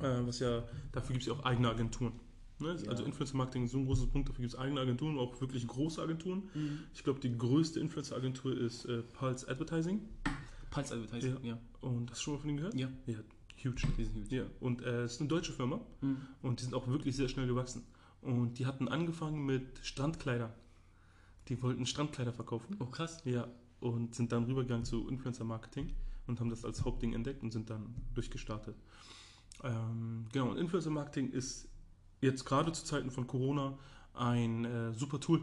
Äh, 0.00 0.26
was 0.26 0.38
ja, 0.38 0.62
dafür 0.92 1.14
gibt 1.14 1.22
es 1.22 1.26
ja 1.26 1.32
auch 1.34 1.44
eigene 1.44 1.68
Agenturen. 1.68 2.12
Ne? 2.58 2.76
Ja. 2.82 2.90
Also 2.90 3.04
Influencer-Marketing 3.04 3.64
ist 3.64 3.72
so 3.72 3.78
ein 3.78 3.86
großes 3.86 4.06
Punkt, 4.06 4.28
dafür 4.28 4.42
gibt 4.42 4.54
es 4.54 4.58
eigene 4.58 4.80
Agenturen, 4.80 5.18
auch 5.18 5.38
wirklich 5.40 5.66
große 5.66 6.00
Agenturen. 6.00 6.44
Mhm. 6.54 6.78
Ich 6.94 7.04
glaube, 7.04 7.20
die 7.20 7.36
größte 7.36 7.80
Influencer-Agentur 7.80 8.56
ist 8.56 8.86
äh, 8.86 9.02
Pulse 9.02 9.48
Advertising. 9.48 10.00
Pulse 10.70 10.94
Advertising, 10.94 11.36
ja. 11.44 11.58
Und 11.80 12.10
hast 12.10 12.20
du 12.20 12.24
schon 12.24 12.34
mal 12.34 12.40
von 12.40 12.48
denen 12.48 12.56
gehört? 12.58 12.74
Ja, 12.74 12.88
Ja, 13.06 13.18
huge. 13.64 13.82
die 13.98 14.04
sind 14.04 14.16
huge. 14.16 14.36
Ja, 14.36 14.44
und 14.60 14.82
äh, 14.82 15.02
es 15.02 15.12
ist 15.14 15.20
eine 15.20 15.28
deutsche 15.28 15.52
Firma. 15.52 15.80
Mhm. 16.00 16.16
Und 16.42 16.60
die 16.60 16.64
sind 16.64 16.74
auch 16.74 16.88
wirklich 16.88 17.14
sehr 17.16 17.28
schnell 17.28 17.46
gewachsen. 17.46 17.82
Und 18.22 18.58
die 18.58 18.66
hatten 18.66 18.88
angefangen 18.88 19.44
mit 19.44 19.78
Strandkleider. 19.82 20.52
Die 21.48 21.62
wollten 21.62 21.86
Strandkleider 21.86 22.32
verkaufen. 22.32 22.76
Oh, 22.80 22.86
krass. 22.86 23.22
Ja. 23.24 23.46
Und 23.80 24.14
sind 24.14 24.32
dann 24.32 24.44
rübergegangen 24.44 24.84
zu 24.84 25.06
Influencer-Marketing 25.08 25.92
und 26.26 26.40
haben 26.40 26.50
das 26.50 26.64
als 26.64 26.84
Hauptding 26.84 27.12
entdeckt 27.12 27.42
und 27.42 27.52
sind 27.52 27.68
dann 27.70 27.94
durchgestartet. 28.14 28.74
Ähm, 29.62 30.26
genau, 30.32 30.50
und 30.50 30.56
Influencer-Marketing 30.56 31.30
ist 31.30 31.68
jetzt 32.20 32.44
gerade 32.44 32.72
zu 32.72 32.84
Zeiten 32.84 33.10
von 33.10 33.26
Corona 33.26 33.78
ein 34.14 34.64
äh, 34.64 34.92
super 34.94 35.20
Tool, 35.20 35.42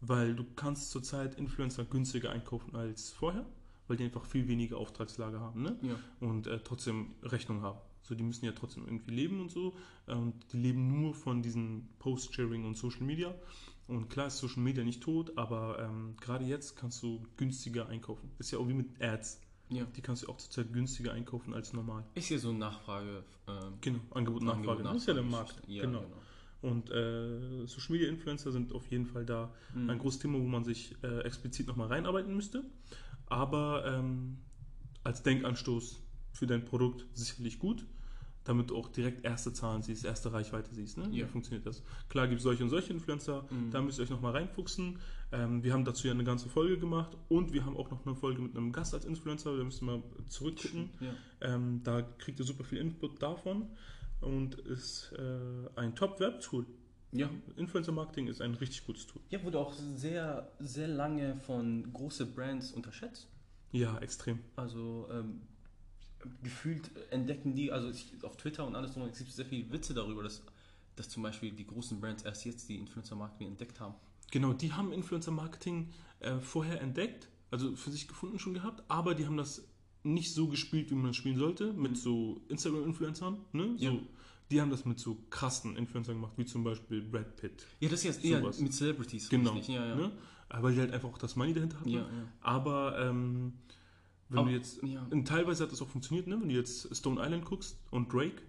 weil 0.00 0.34
du 0.34 0.44
kannst 0.56 0.90
zurzeit 0.90 1.34
Influencer 1.36 1.84
günstiger 1.84 2.30
einkaufen 2.30 2.74
als 2.74 3.10
vorher, 3.10 3.46
weil 3.88 3.96
die 3.96 4.04
einfach 4.04 4.24
viel 4.24 4.48
weniger 4.48 4.78
Auftragslage 4.78 5.40
haben. 5.40 5.62
Ne? 5.62 5.76
Ja. 5.82 5.96
und 6.20 6.46
äh, 6.46 6.60
trotzdem 6.60 7.14
Rechnung 7.22 7.62
haben. 7.62 7.78
So, 8.02 8.14
die 8.14 8.24
müssen 8.24 8.44
ja 8.46 8.52
trotzdem 8.52 8.84
irgendwie 8.86 9.12
leben 9.12 9.40
und 9.40 9.50
so. 9.50 9.74
äh, 10.06 10.14
Und 10.14 10.34
die 10.52 10.56
leben 10.58 10.88
nur 10.88 11.14
von 11.14 11.42
diesen 11.42 11.88
Post-Sharing 11.98 12.64
und 12.64 12.76
Social 12.76 13.02
Media. 13.02 13.34
Und 13.86 14.08
klar 14.08 14.28
ist 14.28 14.38
Social 14.38 14.62
Media 14.62 14.84
nicht 14.84 15.02
tot, 15.02 15.36
aber 15.36 15.78
ähm, 15.80 16.14
gerade 16.20 16.44
jetzt 16.44 16.76
kannst 16.76 17.02
du 17.02 17.22
günstiger 17.36 17.88
einkaufen. 17.88 18.30
Ist 18.38 18.52
ja 18.52 18.58
auch 18.58 18.68
wie 18.68 18.74
mit 18.74 19.02
Ads. 19.02 19.40
Ja. 19.70 19.84
Die 19.96 20.00
kannst 20.02 20.22
du 20.24 20.28
auch 20.28 20.36
zurzeit 20.36 20.72
günstiger 20.72 21.12
einkaufen 21.12 21.54
als 21.54 21.72
normal. 21.72 22.04
Ist 22.14 22.26
hier 22.26 22.38
so 22.38 22.50
eine 22.50 22.58
Nachfrage. 22.58 23.24
Ähm, 23.48 23.74
Genau, 23.80 24.00
Angebot 24.10 24.42
Nachfrage. 24.42 24.68
Angebot, 24.70 24.84
Das 24.86 24.96
ist 25.02 25.06
ja 25.08 25.14
der 25.14 25.22
Nachfrage- 25.22 25.30
Markt. 25.30 25.62
Ja, 25.68 25.82
genau. 25.82 26.00
genau. 26.02 26.16
Und 26.62 26.90
äh, 26.90 27.66
Social 27.66 27.92
Media 27.92 28.08
Influencer 28.08 28.52
sind 28.52 28.72
auf 28.74 28.86
jeden 28.90 29.06
Fall 29.06 29.24
da 29.24 29.52
Mhm. 29.74 29.88
ein 29.90 29.98
großes 29.98 30.20
Thema, 30.20 30.38
wo 30.38 30.44
man 30.46 30.64
sich 30.64 30.94
äh, 31.02 31.20
explizit 31.20 31.66
nochmal 31.66 31.88
reinarbeiten 31.88 32.34
müsste. 32.36 32.64
Aber 33.26 33.84
ähm, 33.86 34.38
als 35.04 35.22
Denkanstoß 35.22 36.02
für 36.32 36.46
dein 36.46 36.64
Produkt 36.64 37.06
sicherlich 37.14 37.58
gut. 37.58 37.86
Damit 38.44 38.70
du 38.70 38.76
auch 38.76 38.88
direkt 38.88 39.24
erste 39.24 39.52
Zahlen 39.52 39.82
siehst, 39.82 40.04
erste 40.04 40.32
Reichweite 40.32 40.74
siehst. 40.74 40.96
Ne? 40.98 41.04
Ja. 41.10 41.26
Wie 41.26 41.30
funktioniert 41.30 41.66
das? 41.66 41.82
Klar 42.08 42.26
gibt 42.26 42.38
es 42.38 42.42
solche 42.44 42.62
und 42.64 42.70
solche 42.70 42.92
Influencer, 42.92 43.44
Mhm. 43.50 43.70
da 43.70 43.82
müsst 43.82 43.98
ihr 43.98 44.04
euch 44.04 44.10
nochmal 44.10 44.32
reinfuchsen. 44.32 44.98
Ähm, 45.32 45.62
wir 45.62 45.72
haben 45.72 45.84
dazu 45.84 46.06
ja 46.08 46.14
eine 46.14 46.24
ganze 46.24 46.48
Folge 46.48 46.78
gemacht 46.78 47.16
und 47.28 47.52
wir 47.52 47.64
haben 47.66 47.76
auch 47.76 47.90
noch 47.90 48.04
eine 48.06 48.14
Folge 48.16 48.40
mit 48.40 48.56
einem 48.56 48.72
Gast 48.72 48.94
als 48.94 49.04
Influencer, 49.04 49.56
da 49.56 49.62
müsst 49.62 49.82
ihr 49.82 49.86
mal 49.86 50.02
zurückgucken. 50.28 50.90
Ja. 51.00 51.14
Ähm, 51.54 51.82
da 51.84 52.02
kriegt 52.02 52.38
ihr 52.40 52.46
super 52.46 52.64
viel 52.64 52.78
Input 52.78 53.22
davon 53.22 53.68
und 54.20 54.54
ist 54.54 55.12
äh, 55.18 55.68
ein 55.76 55.94
Top-Web-Tool. 55.94 56.66
Ja. 57.12 57.28
Influencer-Marketing 57.56 58.28
ist 58.28 58.40
ein 58.40 58.54
richtig 58.54 58.86
gutes 58.86 59.06
Tool. 59.06 59.20
Ja, 59.30 59.42
wurde 59.42 59.58
auch 59.58 59.72
sehr, 59.72 60.50
sehr 60.60 60.86
lange 60.88 61.36
von 61.40 61.92
großen 61.92 62.32
Brands 62.34 62.72
unterschätzt. 62.72 63.28
Ja, 63.72 63.98
extrem. 63.98 64.38
Also 64.56 65.08
ähm, 65.12 65.40
gefühlt 66.42 66.90
entdecken 67.10 67.54
die, 67.54 67.72
also 67.72 67.90
ich, 67.90 68.12
auf 68.22 68.36
Twitter 68.36 68.66
und 68.66 68.76
alles 68.76 68.96
es 68.96 69.18
gibt 69.18 69.32
sehr 69.32 69.46
viele 69.46 69.70
Witze 69.72 69.94
darüber, 69.94 70.22
dass, 70.22 70.42
dass 70.96 71.08
zum 71.08 71.22
Beispiel 71.22 71.52
die 71.52 71.66
großen 71.66 72.00
Brands 72.00 72.22
erst 72.22 72.44
jetzt 72.44 72.68
die 72.68 72.76
Influencer-Marketing 72.76 73.48
entdeckt 73.48 73.80
haben. 73.80 73.94
Genau, 74.30 74.52
die 74.52 74.72
haben 74.72 74.92
Influencer-Marketing 74.92 75.90
äh, 76.20 76.38
vorher 76.38 76.80
entdeckt, 76.80 77.28
also 77.50 77.74
für 77.74 77.90
sich 77.90 78.06
gefunden 78.06 78.38
schon 78.38 78.54
gehabt, 78.54 78.84
aber 78.88 79.14
die 79.14 79.26
haben 79.26 79.36
das 79.36 79.66
nicht 80.02 80.32
so 80.32 80.48
gespielt, 80.48 80.90
wie 80.90 80.94
man 80.94 81.14
spielen 81.14 81.38
sollte, 81.38 81.72
mit 81.72 81.96
so 81.96 82.40
Instagram-Influencern. 82.48 83.38
Ne? 83.52 83.74
So, 83.76 83.84
Ja. 83.84 83.92
Die 84.50 84.60
haben 84.60 84.70
das 84.70 84.84
mit 84.84 84.98
so 84.98 85.16
krassen 85.30 85.76
Influencern 85.76 86.16
gemacht, 86.16 86.32
wie 86.36 86.44
zum 86.44 86.64
Beispiel 86.64 87.02
Brad 87.02 87.36
Pitt. 87.36 87.66
Ja, 87.78 87.88
das 87.88 88.04
ist 88.04 88.20
Sowas. 88.20 88.58
mit 88.58 88.74
Celebrities. 88.74 89.28
Genau. 89.28 89.54
Ja, 89.54 89.86
ja. 89.86 89.94
Ne? 89.94 90.12
Weil 90.48 90.74
die 90.74 90.80
halt 90.80 90.92
einfach 90.92 91.08
auch 91.08 91.18
das 91.18 91.36
Money 91.36 91.54
dahinter 91.54 91.78
hatten. 91.78 91.88
Ja, 91.88 92.00
ja. 92.00 92.08
Aber 92.40 92.98
ähm, 92.98 93.52
wenn 94.30 94.38
Aber- 94.38 94.48
du 94.48 94.54
jetzt, 94.56 94.82
ja. 94.82 95.06
teilweise 95.24 95.64
hat 95.64 95.72
das 95.72 95.82
auch 95.82 95.88
funktioniert, 95.88 96.26
ne? 96.26 96.40
wenn 96.40 96.48
du 96.48 96.54
jetzt 96.54 96.94
Stone 96.96 97.20
Island 97.22 97.44
guckst 97.44 97.76
und 97.90 98.10
Drake, 98.12 98.42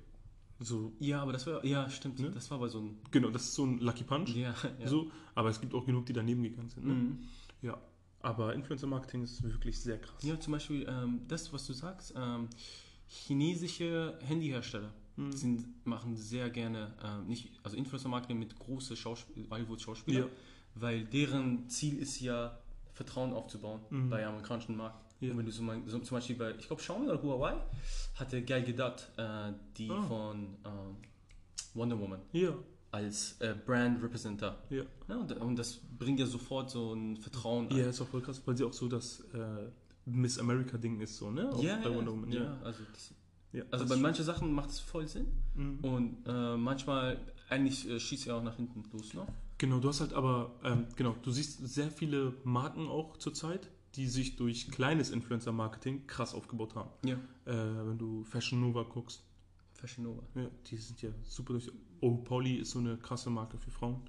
so, 0.60 0.94
ja, 1.00 1.22
aber 1.22 1.34
das 1.34 1.46
war, 1.48 1.66
ja, 1.66 1.90
stimmt, 1.90 2.20
Ne? 2.20 2.30
das 2.32 2.50
war 2.52 2.60
bei 2.60 2.68
so 2.70 2.80
einem, 2.80 2.98
genau, 3.12 3.30
das 3.32 3.44
ist 3.46 3.56
so 3.56 3.66
ein 3.66 3.80
Lucky 3.80 4.04
Punch. 4.04 4.36
ja, 4.36 4.54
ja. 4.80 4.88
So, 4.88 5.12
aber 5.36 5.50
es 5.50 5.60
gibt 5.60 5.74
auch 5.74 5.86
genug, 5.86 6.06
die 6.06 6.14
daneben 6.14 6.44
gegangen 6.44 6.70
sind. 6.70 6.86
Ne? 6.86 6.94
Mhm. 6.94 7.20
Ja. 7.62 7.78
Aber 8.24 8.54
Influencer-Marketing 8.54 9.24
ist 9.24 9.42
wirklich 9.42 9.80
sehr 9.80 9.98
krass. 10.00 10.24
Ja, 10.24 10.40
zum 10.40 10.54
Beispiel 10.54 10.86
ähm, 10.88 11.22
das, 11.28 11.52
was 11.52 11.66
du 11.66 11.74
sagst, 11.74 12.14
ähm, 12.16 12.48
chinesische 13.08 14.18
Handyhersteller 14.22 14.94
Mhm. 15.18 15.32
sind, 15.34 15.86
machen 15.86 16.16
sehr 16.16 16.50
gerne, 16.50 16.94
ähm, 17.04 17.28
nicht, 17.28 17.50
also 17.64 17.76
Influencer-Marketing 17.76 18.40
mit 18.40 18.58
großen 18.58 18.96
Schauspiel 18.96 19.48
Hollywood-Schauspielern, 19.50 20.24
Ja. 20.24 20.30
weil 20.76 21.04
deren 21.06 21.68
Ziel 21.70 21.98
ist 21.98 22.20
ja, 22.22 22.58
Vertrauen 22.94 23.34
aufzubauen 23.34 23.82
Mhm. 23.90 24.10
bei 24.10 24.26
amerikanischen 24.26 24.78
Markt. 24.78 25.04
Ja. 25.22 25.32
Und 25.32 25.38
wenn 25.38 25.46
du 25.46 25.51
so, 25.51 25.62
mal, 25.63 25.82
so 25.86 25.98
zum 26.00 26.18
Beispiel 26.18 26.36
bei, 26.36 26.51
ich 26.56 26.68
glaube 26.68 26.82
Xiaomi 26.82 27.08
oder 27.08 27.22
Huawei, 27.22 27.54
hatte 28.16 28.42
Gal 28.44 28.63
Gadot, 28.63 29.08
äh, 29.18 29.54
die 29.78 29.90
Ah. 29.90 30.01
von 30.04 30.58
ähm, 30.66 30.98
Wonder 31.74 31.98
Woman, 32.00 32.20
Ja, 32.34 32.54
als 32.92 33.40
äh, 33.40 33.56
Brand 33.66 34.04
Representer. 34.04 34.58
ja. 34.70 34.84
Ja, 35.08 35.16
und, 35.18 35.32
und 35.34 35.56
das 35.58 35.80
bringt 35.98 36.20
ja 36.20 36.25
sofort 36.25 36.70
so 36.70 36.94
ein 36.94 37.16
Vertrauen 37.18 37.70
Ja, 37.72 37.88
ist 37.90 38.01
auch 38.01 38.08
voll 38.08 38.22
krass, 38.22 38.42
weil 38.46 38.58
sie 38.58 38.63
auch 38.66 38.74
so 38.74 38.88
das 38.90 39.22
äh, 39.34 39.70
Miss 40.06 40.38
America-Ding 40.40 41.00
ist, 41.00 41.18
so, 41.18 41.30
ne? 41.32 41.50
Auch 41.54 41.62
Ja, 41.63 41.78
bei 41.78 41.90
ja, 41.90 41.96
Wonder 41.96 42.12
Woman. 42.12 42.32
ja, 42.32 42.58
also, 42.63 42.80
das, 42.92 43.13
ja. 43.54 43.63
also 43.72 43.86
bei 43.86 43.96
manchen 43.98 44.25
Sachen 44.25 44.51
macht 44.51 44.72
es 44.72 44.80
voll 44.80 45.08
Sinn 45.08 45.28
Mhm. 45.56 45.80
und 45.84 46.18
äh, 46.28 46.58
manchmal 46.58 47.18
eigentlich 47.50 47.88
äh, 47.90 48.00
schießt 48.00 48.28
er 48.28 48.38
auch 48.38 48.44
nach 48.44 48.56
hinten 48.56 48.84
los, 48.92 49.13
ne? 49.13 49.28
Genau, 49.60 49.80
du 49.80 49.90
hast 49.90 50.01
halt 50.01 50.13
aber, 50.13 50.56
ähm, 50.63 50.88
genau, 50.96 51.16
du 51.22 51.30
siehst 51.30 51.60
sehr 51.68 51.92
viele 51.92 52.34
Marken 52.44 52.88
auch 52.88 53.18
zurzeit, 53.18 53.70
die 53.96 54.08
sich 54.08 54.36
durch 54.38 54.70
kleines 54.72 55.10
Influencer-Marketing 55.10 56.08
krass 56.08 56.34
aufgebaut 56.34 56.76
haben. 56.76 56.90
Ja. 57.06 57.16
Äh, 57.46 57.88
wenn 57.88 57.98
du 57.98 58.24
Fashion 58.24 58.62
Nova 58.62 58.84
guckst, 58.84 59.24
Fashion 59.74 60.04
Nova. 60.06 60.22
ja, 60.36 60.48
die 60.68 60.78
sind 60.78 61.02
ja 61.02 61.10
super 61.24 61.54
durch. 61.54 61.70
Oh, 62.02 62.18
Pauli 62.18 62.56
ist 62.58 62.72
so 62.72 62.80
eine 62.80 62.98
krasse 62.98 63.30
Marke 63.30 63.58
für 63.58 63.72
Frauen. 63.72 64.02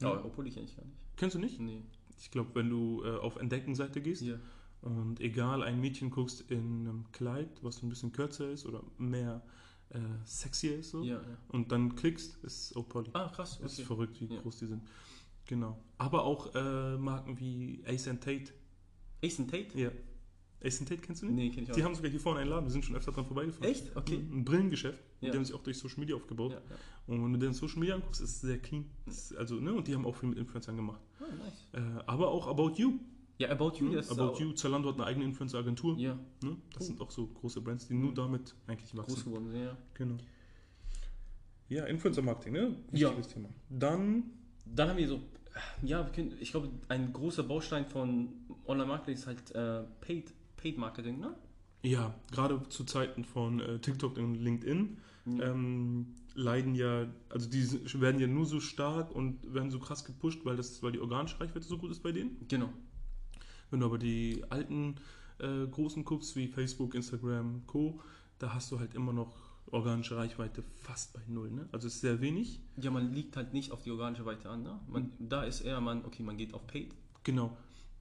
Ja, 0.00 0.22
obwohl 0.24 0.46
ich 0.48 0.58
eigentlich 0.58 0.76
gar 0.76 0.84
nicht. 0.84 0.96
Kennst 1.16 1.34
du 1.36 1.38
nicht? 1.40 1.58
Nee. 1.60 1.82
Ich 2.18 2.30
glaube, 2.30 2.50
wenn 2.54 2.68
du 2.70 3.02
äh, 3.04 3.16
auf 3.18 3.36
Entdecken-Seite 3.36 4.00
gehst 4.00 4.22
Ja. 4.22 4.36
und 4.82 5.20
egal 5.20 5.62
ein 5.62 5.80
Mädchen 5.80 6.10
guckst 6.10 6.50
in 6.50 6.80
einem 6.86 7.04
Kleid, 7.12 7.48
was 7.62 7.82
ein 7.82 7.88
bisschen 7.88 8.12
kürzer 8.12 8.50
ist 8.50 8.66
oder 8.66 8.82
mehr 8.98 9.42
äh, 9.90 9.98
sexier 10.24 10.78
ist, 10.78 10.90
so, 10.90 11.02
Ja, 11.02 11.16
ja. 11.16 11.22
und 11.48 11.70
dann 11.72 11.94
klickst, 11.96 12.36
ist 12.44 12.74
Oh, 12.76 12.82
Pauli. 12.82 13.10
Ah, 13.12 13.28
krass, 13.28 13.58
Das 13.60 13.72
ist 13.72 13.78
okay. 13.80 13.86
verrückt, 13.86 14.20
wie 14.20 14.26
Ja. 14.26 14.40
groß 14.40 14.58
die 14.58 14.66
sind. 14.66 14.82
Genau. 15.46 15.78
Aber 15.98 16.24
auch 16.24 16.54
äh, 16.54 16.96
Marken 16.96 17.38
wie 17.40 17.82
Ace 17.86 18.08
and 18.08 18.22
Tate. 18.22 18.52
Ace 19.24 19.38
and 19.40 19.50
Tate? 19.50 19.78
Ja. 19.78 19.90
Ace 20.64 20.78
and 20.80 20.88
Tate 20.88 21.00
kennst 21.02 21.22
du 21.22 21.26
nicht? 21.26 21.34
Nee, 21.34 21.50
kenn 21.50 21.64
ich 21.64 21.70
auch 21.70 21.74
Die 21.74 21.80
nicht. 21.80 21.86
haben 21.86 21.94
sogar 21.94 22.10
hier 22.10 22.20
vorne 22.20 22.40
einen 22.40 22.50
Laden, 22.50 22.64
wir 22.66 22.70
sind 22.70 22.84
schon 22.84 22.94
öfter 22.94 23.10
dran 23.12 23.26
vorbeigefahren. 23.26 23.68
Echt? 23.70 23.96
Okay. 23.96 24.14
Ein 24.16 24.44
Brillengeschäft. 24.44 25.02
Ja. 25.20 25.30
Die 25.30 25.36
haben 25.36 25.44
sich 25.44 25.54
auch 25.54 25.62
durch 25.62 25.76
Social 25.78 25.98
Media 26.00 26.14
aufgebaut. 26.14 26.52
Ja, 26.52 26.58
ja. 26.58 26.76
Und 27.06 27.24
wenn 27.24 27.32
du 27.32 27.38
den 27.38 27.52
Social 27.52 27.78
Media 27.80 27.94
anguckst, 27.96 28.20
ist 28.20 28.30
es 28.30 28.40
sehr 28.42 28.58
clean. 28.58 28.84
Ist 29.06 29.34
also, 29.36 29.56
ne? 29.56 29.72
Und 29.72 29.88
die 29.88 29.94
haben 29.94 30.06
auch 30.06 30.14
viel 30.16 30.28
mit 30.28 30.38
Influencern 30.38 30.76
gemacht. 30.76 31.00
Ah, 31.20 31.24
nice. 31.34 31.68
Äh, 31.72 32.02
aber 32.06 32.28
auch 32.28 32.46
About 32.46 32.74
You. 32.76 32.98
Ja, 33.38 33.50
About 33.50 33.72
You, 33.78 33.92
ist 33.94 34.12
About 34.12 34.38
You, 34.40 34.52
Zalando 34.52 34.88
hat 34.90 34.96
eine 34.96 35.04
eigene 35.06 35.24
Influencer-Agentur. 35.24 35.98
Ja, 35.98 36.16
Ne? 36.44 36.56
Das 36.74 36.86
sind 36.86 37.00
auch 37.00 37.10
so 37.10 37.26
große 37.26 37.60
Brands, 37.60 37.88
die 37.88 37.94
nur 37.94 38.14
damit 38.14 38.54
eigentlich 38.68 38.94
wachsen. 38.96 39.14
groß 39.14 39.24
geworden 39.24 39.48
sind, 39.50 39.62
ja. 39.64 39.76
Genau. 39.94 40.16
Ja, 41.68 41.84
Influencer-Marketing, 41.86 42.52
ne? 42.52 42.76
Ja. 42.92 43.08
Wichtiges 43.08 43.28
Thema. 43.28 43.48
Dann, 43.68 44.24
Dann 44.66 44.90
haben 44.90 44.96
wir 44.98 45.08
so, 45.08 45.20
ja, 45.82 46.02
können, 46.04 46.36
ich 46.40 46.50
glaube, 46.50 46.68
ein 46.88 47.12
großer 47.12 47.42
Baustein 47.42 47.86
von 47.86 48.28
Online-Marketing 48.66 49.14
ist 49.14 49.26
halt 49.26 49.54
äh, 49.54 49.82
Paid, 50.00 50.32
Paid 50.56 50.78
Marketing, 50.78 51.20
ne? 51.20 51.34
ja, 51.82 52.14
gerade 52.30 52.62
zu 52.68 52.84
Zeiten 52.84 53.24
von 53.24 53.60
äh, 53.60 53.78
TikTok 53.80 54.16
und 54.16 54.36
LinkedIn 54.36 54.98
Ja. 55.26 55.50
ähm, 55.50 56.14
leiden 56.34 56.74
ja, 56.74 57.06
also 57.28 57.48
die 57.50 57.68
werden 58.00 58.20
ja 58.20 58.26
nur 58.26 58.46
so 58.46 58.60
stark 58.60 59.14
und 59.14 59.52
werden 59.52 59.70
so 59.70 59.78
krass 59.78 60.04
gepusht, 60.04 60.40
weil, 60.44 60.56
das, 60.56 60.82
weil 60.82 60.92
die 60.92 61.00
organische 61.00 61.40
Reichweite 61.40 61.66
so 61.66 61.78
gut 61.78 61.90
ist 61.90 62.02
bei 62.02 62.12
denen. 62.12 62.36
Genau. 62.48 62.70
Wenn 63.70 63.80
du 63.80 63.86
aber 63.86 63.98
die 63.98 64.44
alten 64.48 64.96
äh, 65.38 65.66
großen 65.66 66.04
guckst, 66.04 66.36
wie 66.36 66.48
Facebook, 66.48 66.94
Instagram, 66.94 67.66
Co., 67.66 68.00
da 68.38 68.54
hast 68.54 68.72
du 68.72 68.78
halt 68.78 68.94
immer 68.94 69.12
noch 69.12 69.51
organische 69.72 70.16
Reichweite 70.16 70.62
fast 70.76 71.12
bei 71.14 71.20
null. 71.26 71.50
Ne? 71.50 71.68
Also 71.72 71.88
ist 71.88 72.00
sehr 72.00 72.20
wenig. 72.20 72.60
Ja, 72.76 72.90
man 72.90 73.12
liegt 73.12 73.36
halt 73.36 73.52
nicht 73.52 73.72
auf 73.72 73.82
die 73.82 73.90
organische 73.90 74.24
Weite 74.24 74.48
an, 74.48 74.62
ne? 74.62 74.78
Man, 74.86 75.12
Da 75.18 75.42
ist 75.44 75.62
eher 75.62 75.80
man, 75.80 76.04
okay, 76.04 76.22
man 76.22 76.36
geht 76.36 76.54
auf 76.54 76.66
Paid. 76.66 76.94
Genau. 77.24 77.56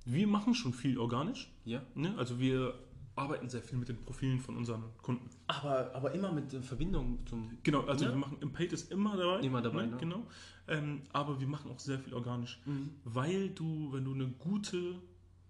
Wir 0.06 0.28
machen 0.28 0.54
schon 0.54 0.74
viel 0.74 0.98
organisch. 0.98 1.52
Ja. 1.66 1.82
Ne? 1.96 2.14
Also 2.18 2.40
wir 2.40 2.74
arbeiten 3.16 3.50
sehr 3.50 3.62
viel 3.62 3.78
mit 3.78 3.90
den 3.90 3.98
Profilen 3.98 4.40
von 4.40 4.58
unseren 4.58 4.84
Kunden. 5.02 5.30
Aber, 5.48 5.94
aber 5.94 6.14
immer 6.14 6.32
mit 6.32 6.54
äh, 6.54 6.62
Verbindung 6.62 7.26
zum. 7.26 7.58
Genau, 7.64 7.82
also 7.82 8.06
Ja. 8.06 8.12
wir 8.12 8.18
machen 8.18 8.38
im 8.42 8.52
Paid 8.52 8.74
ist 8.74 8.92
immer 8.92 9.16
dabei. 9.18 9.40
Immer 9.42 9.62
dabei, 9.62 9.86
ne? 9.86 9.92
ne? 9.92 9.98
Genau. 9.98 10.26
Ähm, 10.68 11.02
aber 11.12 11.40
wir 11.40 11.48
machen 11.48 11.70
auch 11.72 11.80
sehr 11.80 12.00
viel 12.00 12.14
organisch. 12.14 12.62
Mhm. 12.66 12.92
Weil 13.04 13.50
du, 13.50 13.92
wenn 13.94 14.06
du 14.06 14.14
eine 14.14 14.28
gute 14.28 14.96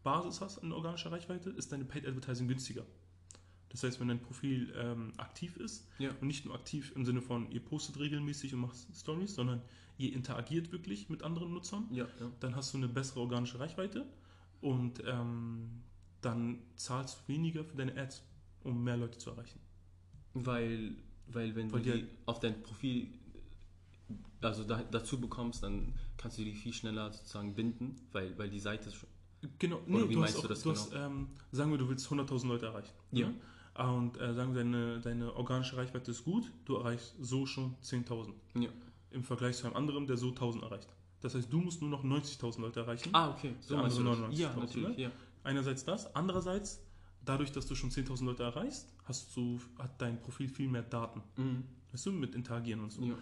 Basis 0.04 0.42
hast 0.42 0.60
an 0.60 0.72
organischer 0.72 1.12
Reichweite, 1.12 1.50
ist 1.52 1.72
deine 1.72 1.86
Paid 1.86 2.08
Advertising 2.08 2.48
günstiger. 2.48 2.84
Das 3.72 3.84
heißt, 3.84 4.00
wenn 4.00 4.10
dein 4.10 4.20
Profil 4.22 4.74
ähm, 4.78 5.14
aktiv 5.18 5.56
ist 5.58 5.88
Ja. 5.98 6.12
und 6.20 6.28
nicht 6.28 6.46
nur 6.46 6.56
aktiv 6.56 6.92
im 6.96 7.06
Sinne 7.06 7.22
von, 7.22 7.50
ihr 7.52 7.62
postet 7.62 8.00
regelmäßig 8.00 8.54
und 8.54 8.62
macht 8.62 8.76
Stories, 8.94 9.36
sondern 9.36 9.62
ihr 9.98 10.14
interagiert 10.14 10.72
wirklich 10.72 11.10
mit 11.10 11.24
anderen 11.24 11.54
Nutzern, 11.54 11.88
Ja, 11.92 12.08
dann 12.40 12.56
hast 12.56 12.74
du 12.74 12.78
eine 12.78 12.88
bessere 12.88 13.22
organische 13.22 13.60
Reichweite 13.60 14.06
und 14.62 15.02
ähm, 15.06 15.84
dann 16.22 16.60
zahlst 16.76 17.20
du 17.24 17.34
weniger 17.34 17.64
für 17.64 17.78
deine 17.78 17.96
Ads, 17.98 18.24
um 18.64 18.84
mehr 18.84 18.98
Leute 18.98 19.18
zu 19.18 19.30
erreichen. 19.32 19.60
Weil, 20.34 20.96
weil 21.28 21.56
wenn 21.56 21.72
Weil 21.72 21.82
du 21.82 21.92
die 21.94 22.02
die 22.04 22.08
auf 22.26 22.40
dein 22.40 22.62
Profil 22.62 23.08
also 24.42 24.64
da, 24.64 24.82
dazu 24.84 25.20
bekommst, 25.20 25.64
dann 25.64 25.94
kannst 26.18 26.38
du 26.38 26.44
die 26.44 26.54
viel 26.54 26.74
schneller 26.74 27.12
sozusagen 27.14 27.54
binden, 27.54 27.96
weil, 28.12 28.38
weil 28.38 28.50
die 28.50 28.60
Seite 28.60 28.92
schon. 28.92 29.10
Genau, 29.60 29.82
nee, 29.88 30.10
wie 30.10 30.14
du 30.14 30.20
meinst 30.20 30.36
hast, 30.36 30.44
du 30.44 30.48
auch, 30.48 30.50
das 30.50 30.62
du 30.64 30.72
hast 30.72 30.94
ähm, 30.94 31.28
sagen 31.52 31.72
wir, 31.72 31.78
du 31.78 31.90
willst 31.90 32.08
100.000 32.08 32.48
Leute 32.48 32.68
erreichen. 32.68 32.94
Ja. 33.12 33.30
Ne? 33.30 33.36
Und 33.90 34.20
äh, 34.20 34.34
sagen 34.34 34.54
deine, 34.54 35.00
deine 35.02 35.34
organische 35.36 35.78
Reichweite 35.78 36.12
ist 36.12 36.24
gut, 36.24 36.52
du 36.66 36.76
erreichst 36.76 37.16
so 37.20 37.46
schon 37.46 37.76
10.000. 37.84 38.34
Ja. 38.56 38.70
Im 39.12 39.24
Vergleich 39.24 39.58
zu 39.58 39.66
einem 39.68 39.76
anderen, 39.76 40.08
der 40.08 40.18
so 40.18 40.30
1.000 40.30 40.62
erreicht. 40.62 40.88
Das 41.22 41.36
heißt, 41.36 41.52
du 41.52 41.60
musst 41.60 41.82
nur 41.82 41.90
noch 41.90 42.04
90.000 42.04 42.62
Leute 42.62 42.80
erreichen. 42.82 43.10
Ah, 43.14 43.30
okay. 43.32 43.54
So 43.60 43.76
Der 43.76 43.84
andere 43.84 44.28
das. 44.30 44.40
Ja, 44.40 44.50
99.000, 44.52 44.60
natürlich. 44.60 44.98
ne? 44.98 45.04
Ja. 45.04 45.12
Einerseits 45.44 45.86
das, 45.86 46.16
andererseits, 46.16 46.82
dadurch, 47.24 47.52
dass 47.52 47.68
du 47.68 47.76
schon 47.76 47.90
10.000 47.92 48.26
Leute 48.26 48.44
erreichst, 48.44 48.88
hast 49.06 49.36
du, 49.36 49.60
hat 49.78 50.02
dein 50.02 50.22
Profil 50.22 50.48
viel 50.50 50.68
mehr 50.68 50.84
Daten. 50.84 51.22
Mhm. 51.38 51.64
Weißt 51.92 52.06
du, 52.06 52.12
mit 52.12 52.36
interagieren 52.36 52.80
und 52.82 52.92
so. 52.92 53.02
Ja, 53.04 53.16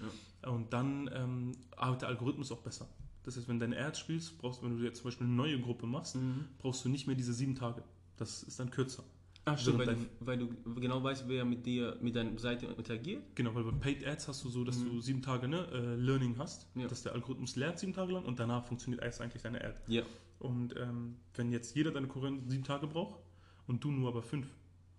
ja. 0.44 0.50
Und 0.50 0.72
dann 0.74 1.10
ähm, 1.14 1.52
arbeitet 1.76 2.04
der 2.04 2.10
Algorithmus 2.10 2.52
auch 2.52 2.62
besser. 2.62 2.88
Das 3.24 3.36
heißt, 3.36 3.48
wenn 3.48 3.60
du 3.60 3.66
deine 3.68 3.84
Ads 3.84 4.00
spielst, 4.00 4.38
brauchst 4.38 4.64
wenn 4.64 4.78
du 4.78 4.84
jetzt 4.84 5.00
zum 5.00 5.06
Beispiel 5.06 5.26
eine 5.28 5.36
neue 5.36 5.60
Gruppe 5.60 5.86
machst, 5.88 6.16
Mhm. 6.16 6.46
brauchst 6.60 6.86
du 6.86 6.90
nicht 6.90 7.08
mehr 7.08 7.16
diese 7.16 7.34
sieben 7.34 7.56
Tage. 7.56 7.84
Das 8.18 8.44
ist 8.44 8.60
dann 8.60 8.70
kürzer. 8.70 9.04
Ah, 9.46 9.58
stimmt, 9.58 9.80
weil, 9.80 9.96
du, 9.96 10.06
weil 10.20 10.38
du 10.38 10.50
genau 10.80 11.02
weißt, 11.04 11.28
wer 11.28 11.44
mit 11.44 11.66
dir, 11.66 11.98
mit 12.02 12.16
deiner 12.16 12.38
Seite 12.38 12.68
interagiert. 12.68 13.24
Genau, 13.36 13.56
weil 13.56 13.64
bei 13.64 13.72
Paid 13.72 14.06
Ads 14.06 14.28
hast 14.28 14.44
du 14.44 14.50
so, 14.50 14.64
dass 14.64 14.78
Mhm. 14.80 14.86
du 14.90 15.02
sieben 15.02 15.22
Tage 15.22 15.48
ne, 15.48 15.66
äh, 15.72 15.96
Learning 15.96 16.38
hast, 16.38 16.68
Ja. 16.76 16.88
dass 16.88 17.02
der 17.04 17.14
Algorithmus 17.14 17.56
lernt 17.56 17.80
sieben 17.80 17.94
Tage 17.94 18.12
lang 18.14 18.26
und 18.26 18.40
danach 18.40 18.66
funktioniert 18.66 19.02
erst 19.04 19.22
eigentlich 19.22 19.42
deine 19.42 19.64
Ad. 19.64 19.76
Ja. 19.88 20.04
Und 20.40 20.76
ähm, 20.78 21.16
wenn 21.34 21.52
jetzt 21.52 21.76
jeder 21.76 21.92
deine 21.92 22.08
Konkurrenten 22.08 22.50
sieben 22.50 22.64
Tage 22.64 22.86
braucht 22.88 23.20
und 23.68 23.84
du 23.84 23.92
nur 23.92 24.10
aber 24.10 24.22
fünf, 24.22 24.48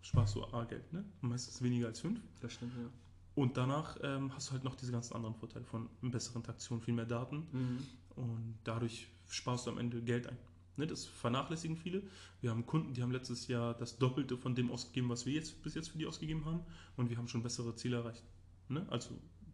sparst 0.02 0.34
du 0.34 0.44
A-Geld, 0.44 0.92
ne? 0.92 1.04
Meistens 1.20 1.62
weniger 1.62 1.86
als 1.86 2.00
fünf. 2.00 2.20
Das 2.40 2.54
stimmt, 2.54 2.72
ja. 2.76 2.88
Und 3.36 3.56
danach 3.56 3.98
ähm, 4.02 4.34
hast 4.34 4.48
du 4.48 4.52
halt 4.54 4.64
noch 4.64 4.74
diese 4.74 4.90
ganzen 4.90 5.14
anderen 5.14 5.34
Vorteile 5.36 5.64
von 5.64 5.88
besseren 6.02 6.42
Traktionen, 6.42 6.82
viel 6.82 6.94
mehr 6.94 7.06
Daten 7.06 7.46
Mhm. 7.52 7.78
und 8.16 8.58
dadurch 8.64 9.06
sparst 9.28 9.66
du 9.66 9.70
am 9.70 9.78
Ende 9.78 10.02
Geld 10.02 10.26
ein. 10.26 10.36
Ne, 10.76 10.86
das 10.86 11.04
vernachlässigen 11.04 11.76
viele. 11.76 12.02
Wir 12.40 12.50
haben 12.50 12.64
Kunden, 12.64 12.94
die 12.94 13.02
haben 13.02 13.10
letztes 13.12 13.48
Jahr 13.48 13.74
das 13.74 13.98
Doppelte 13.98 14.36
von 14.38 14.54
dem 14.54 14.70
ausgegeben, 14.70 15.08
was 15.08 15.26
wir 15.26 15.32
jetzt 15.34 15.62
bis 15.62 15.74
jetzt 15.74 15.88
für 15.90 15.98
die 15.98 16.06
ausgegeben 16.06 16.44
haben 16.44 16.60
und 16.96 17.10
wir 17.10 17.16
haben 17.18 17.28
schon 17.28 17.42
bessere 17.42 17.74
Ziele 17.74 17.96
erreicht. 17.96 18.24
Ne? 18.68 18.86
Also 18.88 19.10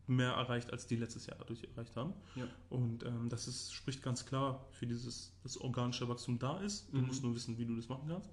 mehr 0.06 0.30
erreicht, 0.32 0.72
als 0.72 0.86
die 0.86 0.94
letztes 0.96 1.26
Jahr 1.26 1.36
dadurch 1.38 1.64
erreicht 1.64 1.96
haben. 1.96 2.12
Ja. 2.36 2.46
Und 2.70 3.02
ähm, 3.04 3.28
das 3.28 3.48
ist, 3.48 3.72
spricht 3.72 4.02
ganz 4.02 4.24
klar 4.24 4.64
für 4.70 4.86
dieses, 4.86 5.32
dass 5.42 5.56
organische 5.58 6.08
Wachstum 6.08 6.38
da 6.38 6.60
ist. 6.60 6.92
Du 6.92 6.98
Mhm. 6.98 7.06
musst 7.08 7.22
nur 7.24 7.34
wissen, 7.34 7.58
wie 7.58 7.64
du 7.66 7.74
das 7.74 7.88
machen 7.88 8.06
kannst. 8.08 8.30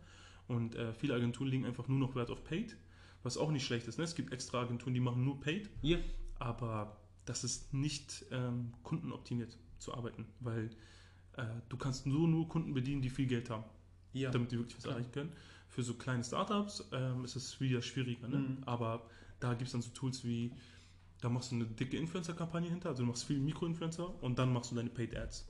Und 0.47 0.75
äh, 0.75 0.93
viele 0.93 1.15
Agenturen 1.15 1.47
legen 1.49 1.65
einfach 1.65 1.87
nur 1.87 1.97
noch 1.97 2.15
Wert 2.15 2.29
auf 2.29 2.43
Paid, 2.43 2.77
was 3.23 3.37
auch 3.37 3.49
nicht 3.49 3.65
schlecht 3.65 3.87
ist. 3.87 3.97
Ne? 3.97 4.03
Es 4.03 4.13
gibt 4.13 4.31
extra 4.33 4.61
Agenturen, 4.61 4.93
die 4.93 4.99
machen 4.99 5.23
nur 5.23 5.39
Paid, 5.39 5.69
Ja. 5.81 5.97
aber 6.37 6.97
das 7.25 7.43
ist 7.43 7.73
nicht 7.73 8.25
ähm, 8.31 8.73
kundenoptimiert 8.83 9.57
zu 9.79 9.93
arbeiten, 9.95 10.27
weil 10.41 10.69
äh, 11.37 11.45
du 11.69 11.77
kannst 11.77 12.05
nur, 12.05 12.27
nur 12.27 12.47
Kunden 12.47 12.73
bedienen, 12.73 13.01
die 13.01 13.09
viel 13.09 13.27
Geld 13.27 13.49
haben, 13.49 13.63
Ja. 14.13 14.31
damit 14.31 14.51
die 14.51 14.57
wirklich 14.57 14.77
was 14.77 14.85
erreichen 14.85 15.11
können. 15.11 15.31
Für 15.67 15.83
so 15.83 15.95
kleine 15.95 16.23
Startups 16.23 16.87
ähm, 16.91 17.25
ist 17.25 17.35
es 17.35 17.59
wieder 17.59 17.81
schwieriger, 17.81 18.27
ne? 18.27 18.37
Mhm. 18.37 18.57
aber 18.65 19.09
da 19.39 19.53
gibt 19.53 19.67
es 19.67 19.71
dann 19.71 19.81
so 19.81 19.89
Tools 19.91 20.23
wie, 20.23 20.51
da 21.21 21.29
machst 21.29 21.51
du 21.51 21.55
eine 21.55 21.65
dicke 21.65 21.97
Influencer-Kampagne 21.97 22.69
hinter, 22.69 22.89
also 22.89 23.03
du 23.03 23.07
machst 23.09 23.25
viel 23.25 23.39
Mikroinfluencer 23.39 24.23
und 24.23 24.37
dann 24.39 24.53
machst 24.53 24.71
du 24.71 24.75
deine 24.75 24.89
Paid 24.89 25.15
Ads. 25.17 25.47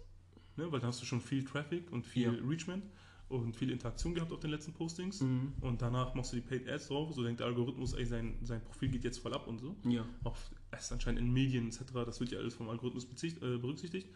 Ne? 0.56 0.72
Weil 0.72 0.80
dann 0.80 0.90
hast 0.90 1.02
du 1.02 1.06
schon 1.06 1.20
viel 1.22 1.44
Traffic 1.44 1.92
und 1.92 2.06
viel 2.06 2.24
Ja. 2.24 2.48
Reachment 2.48 2.86
und 3.30 3.56
viel 3.56 3.72
Interaktion 3.72 4.14
gehabt 4.14 4.32
auf 4.32 4.40
den 4.40 4.52
letzten 4.52 4.74
Postings. 4.74 5.22
Mhm. 5.22 5.54
Und 5.62 5.82
danach 5.82 6.14
machst 6.14 6.32
du 6.32 6.36
die 6.38 6.42
Paid 6.44 6.70
Ads 6.70 6.88
drauf, 6.90 7.14
so 7.14 7.24
denkt 7.24 7.40
der 7.40 7.48
Algorithmus, 7.48 7.94
ey, 7.94 8.06
sein, 8.06 8.38
sein 8.44 8.62
Profil 8.64 8.90
geht 8.90 9.04
jetzt 9.04 9.18
voll 9.20 9.34
ab 9.34 9.48
und 9.48 9.60
so. 9.60 9.76
Ja. 9.84 10.06
Auch 10.24 10.38
erst 10.72 10.92
anscheinend 10.94 11.20
in 11.22 11.34
Medien 11.34 11.68
etc., 11.68 11.84
das 12.06 12.20
wird 12.20 12.32
ja 12.32 12.40
alles 12.40 12.54
vom 12.54 12.70
Algorithmus 12.70 13.08
äh, 13.24 13.58
berücksichtigt. 13.58 14.08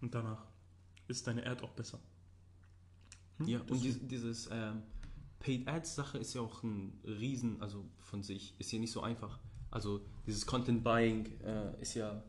Und 0.00 0.14
danach 0.14 0.44
ist 1.08 1.26
deine 1.26 1.46
Ad 1.46 1.62
auch 1.62 1.72
besser. 1.72 1.98
Hm? 3.38 3.48
Ja, 3.48 3.60
und 3.68 3.82
dies, 3.82 3.98
dieses 4.06 4.48
ähm, 4.52 4.82
Paid 5.40 5.68
Ads 5.68 5.94
Sache 5.94 6.18
ist 6.18 6.34
ja 6.34 6.40
auch 6.40 6.62
ein 6.62 6.98
Riesen, 7.04 7.60
also 7.60 7.84
von 8.00 8.22
sich, 8.22 8.54
ist 8.58 8.72
ja 8.72 8.78
nicht 8.78 8.92
so 8.92 9.00
einfach. 9.02 9.38
Also 9.70 10.00
dieses 10.26 10.46
Content 10.46 10.84
Buying 10.84 11.26
äh, 11.42 11.80
ist 11.80 11.94
ja, 11.94 12.22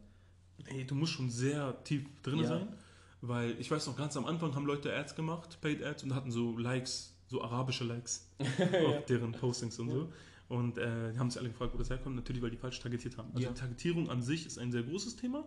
Ey, 0.65 0.85
du 0.85 0.95
musst 0.95 1.13
schon 1.13 1.29
sehr 1.29 1.83
tief 1.83 2.05
drin 2.23 2.39
Ja. 2.39 2.47
sein, 2.47 2.73
weil 3.21 3.59
ich 3.59 3.69
weiß 3.69 3.87
noch, 3.87 3.97
ganz 3.97 4.15
am 4.17 4.25
Anfang 4.25 4.55
haben 4.55 4.65
Leute 4.65 4.93
Ads 4.95 5.15
gemacht, 5.15 5.59
Paid 5.61 5.83
Ads, 5.83 6.03
und 6.03 6.15
hatten 6.15 6.31
so 6.31 6.57
Likes, 6.57 7.13
so 7.27 7.41
arabische 7.43 7.83
Likes 7.83 8.29
auf 8.87 9.05
deren 9.05 9.31
Postings 9.33 9.77
und 9.79 9.89
so. 9.91 10.11
Und 10.47 10.77
äh, 10.77 11.11
die 11.11 11.19
haben 11.19 11.29
sich 11.29 11.39
alle 11.39 11.49
gefragt, 11.49 11.73
wo 11.73 11.77
das 11.77 11.89
herkommt. 11.89 12.15
Natürlich, 12.15 12.41
weil 12.41 12.51
die 12.51 12.57
falsch 12.57 12.79
targetiert 12.79 13.17
haben. 13.17 13.29
Also 13.33 13.47
Ja. 13.47 13.49
die 13.53 13.59
Targetierung 13.59 14.09
an 14.09 14.21
sich 14.21 14.45
ist 14.45 14.57
ein 14.59 14.71
sehr 14.71 14.83
großes 14.83 15.15
Thema, 15.15 15.43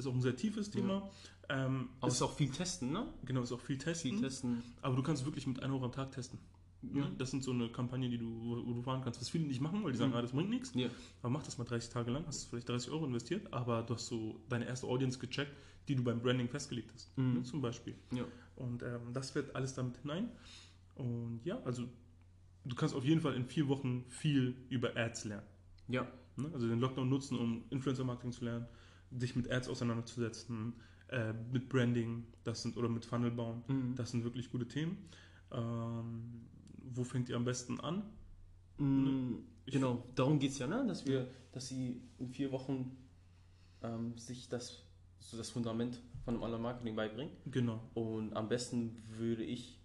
ist 0.00 0.06
auch 0.06 0.14
ein 0.14 0.20
sehr 0.20 0.36
tiefes 0.36 0.70
Thema. 0.70 1.10
Ähm, 1.48 1.88
aber 2.00 2.08
es 2.08 2.14
ist, 2.14 2.22
auch 2.22 2.34
viel 2.36 2.50
testen, 2.50 2.92
ne? 2.92 3.06
genau, 3.24 3.42
ist 3.42 3.52
auch 3.52 3.60
viel 3.60 3.78
testen. 3.78 4.12
Viel 4.12 4.20
testen. 4.20 4.62
Aber 4.82 4.94
du 4.94 5.02
kannst 5.02 5.24
wirklich 5.24 5.46
mit 5.46 5.60
1 5.62 5.72
Euro 5.72 5.84
am 5.84 5.92
Tag 5.92 6.12
testen. 6.12 6.38
Ja. 6.82 7.04
Ne? 7.04 7.12
Das 7.18 7.30
sind 7.30 7.42
so 7.42 7.50
eine 7.50 7.68
Kampagne, 7.70 8.08
die 8.08 8.18
du, 8.18 8.26
wo 8.64 8.72
du 8.72 8.82
fahren 8.82 9.02
kannst, 9.02 9.20
was 9.20 9.28
viele 9.28 9.44
nicht 9.44 9.60
machen, 9.60 9.82
weil 9.84 9.92
die 9.92 9.98
sagen, 9.98 10.12
Mhm. 10.12 10.16
ah, 10.16 10.22
das 10.22 10.32
bringt 10.32 10.48
nichts. 10.50 10.72
Ja. 10.74 10.88
Aber 11.22 11.30
mach 11.30 11.42
das 11.42 11.58
mal 11.58 11.64
30 11.64 11.90
Tage 11.90 12.10
lang, 12.10 12.24
hast 12.26 12.44
vielleicht 12.46 12.68
30 12.68 12.90
Euro 12.90 13.04
investiert, 13.04 13.52
aber 13.52 13.82
du 13.82 13.94
hast 13.94 14.06
so 14.06 14.40
deine 14.48 14.66
erste 14.66 14.86
Audience 14.86 15.18
gecheckt, 15.18 15.52
die 15.88 15.96
du 15.96 16.04
beim 16.04 16.20
Branding 16.22 16.48
festgelegt 16.48 16.90
hast. 16.94 17.16
Mhm. 17.18 17.34
Ne? 17.34 17.42
Zum 17.42 17.60
Beispiel. 17.60 17.96
Ja. 18.12 18.24
Und 18.56 18.82
ähm, 18.82 19.12
das 19.12 19.34
wird 19.34 19.54
alles 19.56 19.74
damit 19.74 19.96
hinein. 19.98 20.30
Und 20.94 21.40
ja, 21.44 21.60
also 21.64 21.84
du 22.64 22.76
kannst 22.76 22.94
auf 22.94 23.04
jeden 23.04 23.20
Fall 23.20 23.34
in 23.34 23.44
vier 23.44 23.68
Wochen 23.68 24.04
viel 24.08 24.54
über 24.68 24.96
Ads 24.96 25.24
lernen. 25.24 25.46
Ja. 25.88 26.06
Ne? 26.36 26.48
Also 26.54 26.68
den 26.68 26.78
Lockdown 26.80 27.08
nutzen, 27.08 27.38
um 27.38 27.64
Influencer-Marketing 27.70 28.32
zu 28.32 28.44
lernen, 28.44 28.66
dich 29.10 29.36
mit 29.36 29.50
Ads 29.50 29.68
auseinanderzusetzen, 29.68 30.74
äh, 31.08 31.32
mit 31.52 31.68
Branding, 31.68 32.26
das 32.44 32.62
sind 32.62 32.76
oder 32.76 32.88
mit 32.88 33.04
Funnel 33.04 33.30
bauen. 33.30 33.62
Mhm. 33.68 33.94
Das 33.96 34.10
sind 34.12 34.24
wirklich 34.24 34.50
gute 34.50 34.68
Themen. 34.68 34.96
Ähm, 35.52 36.46
wo 36.92 37.04
fängt 37.04 37.28
ihr 37.28 37.36
am 37.36 37.44
besten 37.44 37.80
an? 37.80 38.02
Ich- 39.66 39.74
genau, 39.74 40.04
darum 40.14 40.38
geht 40.38 40.52
es 40.52 40.58
ja, 40.58 40.66
ne? 40.66 40.84
dass 40.86 41.04
wir, 41.06 41.28
dass 41.52 41.68
sie 41.68 42.00
in 42.18 42.28
vier 42.30 42.50
Wochen 42.52 42.96
ähm, 43.82 44.16
sich 44.16 44.48
das, 44.48 44.82
so 45.18 45.36
das 45.36 45.50
Fundament 45.50 46.00
von 46.24 46.34
dem 46.34 46.42
Online-Marketing 46.42 46.96
beibringen. 46.96 47.32
Genau. 47.46 47.80
Und 47.94 48.34
am 48.34 48.48
besten 48.48 48.96
würde 49.18 49.42
ich 49.44 49.78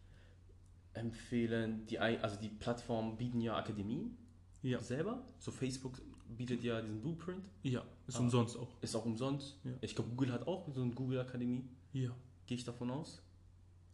empfehlen, 0.94 1.86
die, 1.88 2.00
also 2.00 2.40
die 2.40 2.50
Plattformen 2.50 3.18
bieten 3.18 3.42
ja 3.42 3.58
Akademien 3.58 4.18
Ja. 4.62 4.80
selber. 4.82 5.26
So 5.40 5.52
Facebook 5.52 6.02
bietet 6.38 6.63
ja 6.63 6.82
diesen 6.82 7.02
Blueprint, 7.02 7.43
Ja, 7.63 7.84
ist 8.08 8.15
Ah. 8.17 8.19
umsonst 8.19 8.58
auch. 8.58 8.82
ist 8.82 8.95
auch 8.95 9.06
umsonst. 9.06 9.58
Ja. 9.63 9.71
Ich 9.82 9.95
glaube, 9.95 10.10
Google 10.12 10.32
hat 10.32 10.48
auch 10.48 10.67
so 10.74 10.82
eine 10.82 10.91
Google 10.93 11.19
Akademie, 11.19 11.63
Ja. 11.93 12.15
gehe 12.48 12.58
ich 12.58 12.63
davon 12.63 12.91
aus. 12.91 13.21